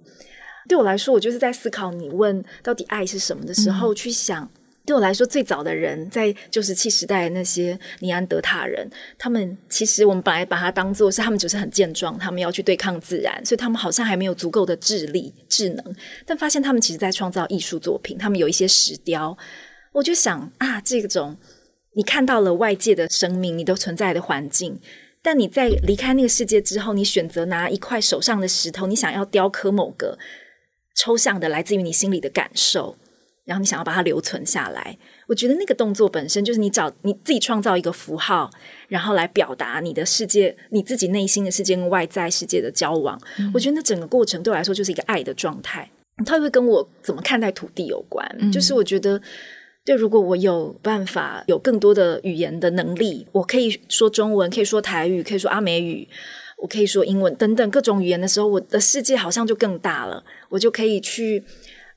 [0.69, 4.49] 对我来说，我就是在思考你问到底爱是什么的时候，嗯，去想
[4.87, 15.97] 对我来说，最早的人在旧石器时代那些尼安德塔人，他们其实我们本来把它当做是他们就是很健壮，他们要去对抗自然，所以他们好像还没有足够的智力、智能。
[16.27, 19.37] 但发现他们其实在创造艺术作品，他们有一些石雕。
[19.93, 21.37] 我就想啊，这种
[21.95, 24.81] 你看到了外界的生命，你都存在的环境，
[25.23, 30.19] 但你在离开那个世界之后，你选择拿一块手上的石头，你想要雕刻某个
[30.97, 32.97] 抽象的来自于你心里的感受。
[33.51, 34.97] 然后你想要把它留存下来，
[35.27, 38.49] 我觉得那个动作本身就是你找你自己创造一个符号，
[38.87, 43.21] 然后来表达你的世界，你自己内心的世界跟外在世界的交往。
[43.41, 45.91] 嗯、我觉得那整个过程对我来说就是一个爱的状态。
[46.25, 48.25] 它会跟我怎么看待土地有关。
[48.39, 49.21] 嗯、就是我觉得，
[49.85, 56.09] 对，如果我有办法有更多的语言的能力，我可以说中文，可以说台语，可以说阿美语，
[56.59, 60.23] 我可以说英文等等各种语言的时候，我的世界好像就更大了。
[60.51, 61.43] 我就可以去。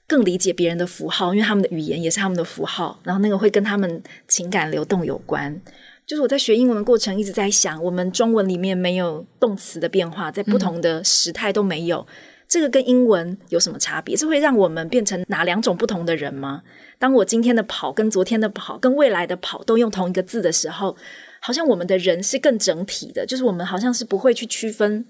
[0.07, 5.61] 更理解别人的符号，因为他们的语言也是他们的符号，然后那个会跟他们情感流动有关。
[6.05, 12.05] 就是我在学英文的过程一直在想，我们中文里面没有动词的变化，在不同的时态都没有，
[12.45, 14.13] 这个跟英文有什么差别？
[14.13, 16.61] 这会让我们变成哪两种不同的人吗？
[16.99, 20.95] 当我今天的跑跟昨天的跑跟未来的跑都用同一个字的时候，
[21.39, 25.05] 好像我们的人是更整体的，就是我们好像是不会去区分。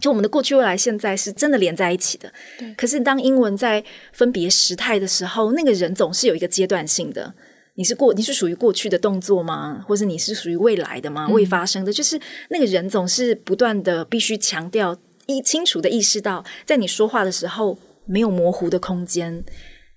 [0.00, 2.30] 就我们的过去、未来、现在是真的连在一起的。
[2.58, 2.72] 对。
[2.74, 3.82] 可是当英文在
[4.12, 7.34] 分别时态的时候，那个人总是有一个阶段性的。
[7.78, 9.84] 你是过，你是属于过去的动作吗？
[9.86, 11.28] 或者你是属于未来的吗？
[11.28, 12.18] 未发生的，就是
[12.48, 19.44] 那个人总是不断的必须强调，一清楚的意识到，在你说话的时候没有模糊的空间。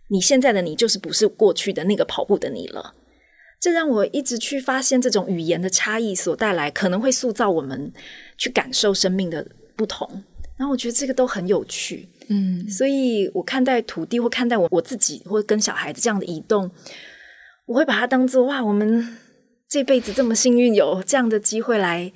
[0.09, 2.93] 你现在的你就是不是过去的那个跑步的你了。
[3.61, 7.93] 这让我一直去发现这种语言的差异所带来，可能会塑造我们
[8.37, 9.45] 去感受生命的。
[9.79, 10.05] 不同，
[10.57, 16.69] 然后我觉得这个都很有趣，嗯，所以我看待土地或看待我我自己或跟小孩子这样的移动，
[17.65, 19.17] 我会把它当做哇，我们
[19.69, 22.11] 这辈子这么幸运有这样的机会来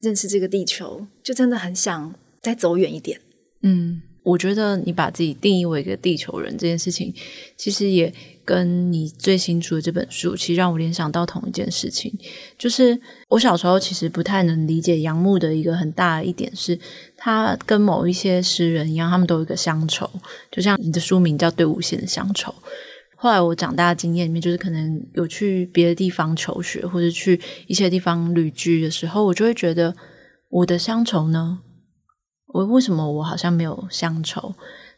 [0.00, 3.20] 认识这个地球，就真的很想再走远一点。
[3.64, 7.12] 嗯，我觉得你把自己定义为一个地球人这件事情，
[7.56, 8.14] 其实也。
[8.50, 12.12] 跟你最新出的这本书，其实让我联想到同一件事情，
[12.58, 16.76] 就是我小时候其实不太能理解杨牧的一个很大的一点是，
[17.16, 20.10] 他跟某一些诗人一样，他们都有一个乡愁，
[20.50, 22.50] 就像你的书名叫《对无限的乡愁》。
[23.14, 29.94] 后来我长大的经验里面，就是可能有去别的地方求学，或者去一些地方旅居的时候，我就会觉得
[30.48, 31.60] 我的乡愁呢？
[32.48, 34.52] 我为什么我好像没有乡愁？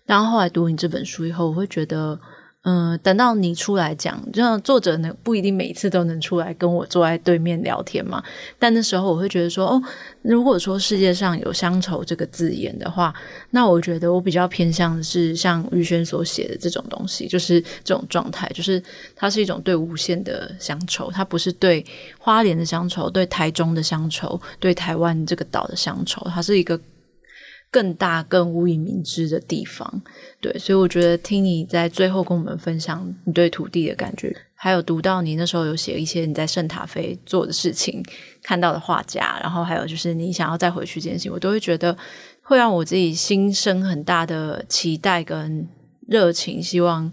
[0.06, 2.18] 然后后来读你这本书以后，我会觉得。
[2.64, 8.22] 嗯，等到你出来讲，就像作者呢，不一定每一次都能出来跟我坐在对面聊天嘛。
[8.56, 9.82] 但那时候我会觉得说，哦，
[10.22, 13.12] 如果说世界上有乡愁这个字眼的话，
[13.50, 18.80] 那我觉得我比较偏向的是像玉轩所写的这种东西，就是这种状态，就是
[19.16, 21.84] 它是一种对无限的乡愁，它不是对
[22.16, 26.80] 花莲的乡愁，对台中的乡愁，对台湾这个岛的乡愁，它是一个。
[27.72, 30.02] 更大、更无以名之的地方，
[30.42, 38.04] 对，所以我觉得听你在最后跟我们分享你对土地的感觉，还有读到你那时候有写一些你在圣塔菲做的事情，
[38.42, 41.96] 看到的画家，然后还有就是你想要再回去这件事情，我都会觉得
[42.42, 45.66] 会让我自己心生很大的期待跟
[46.06, 47.10] 热情，希望。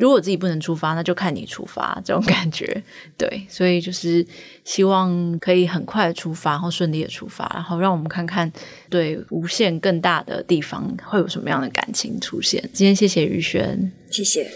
[0.00, 2.82] 如果自己不能出发，那就看你出发，这种感觉，
[3.18, 4.26] 对，所以就是
[4.64, 8.50] 希望可以很快的出发，然后顺利的出发，然后让我们看看
[8.88, 12.60] 对无限更大的地方会有什么样的感情出现。
[12.72, 14.50] 今天谢谢于轩，谢谢。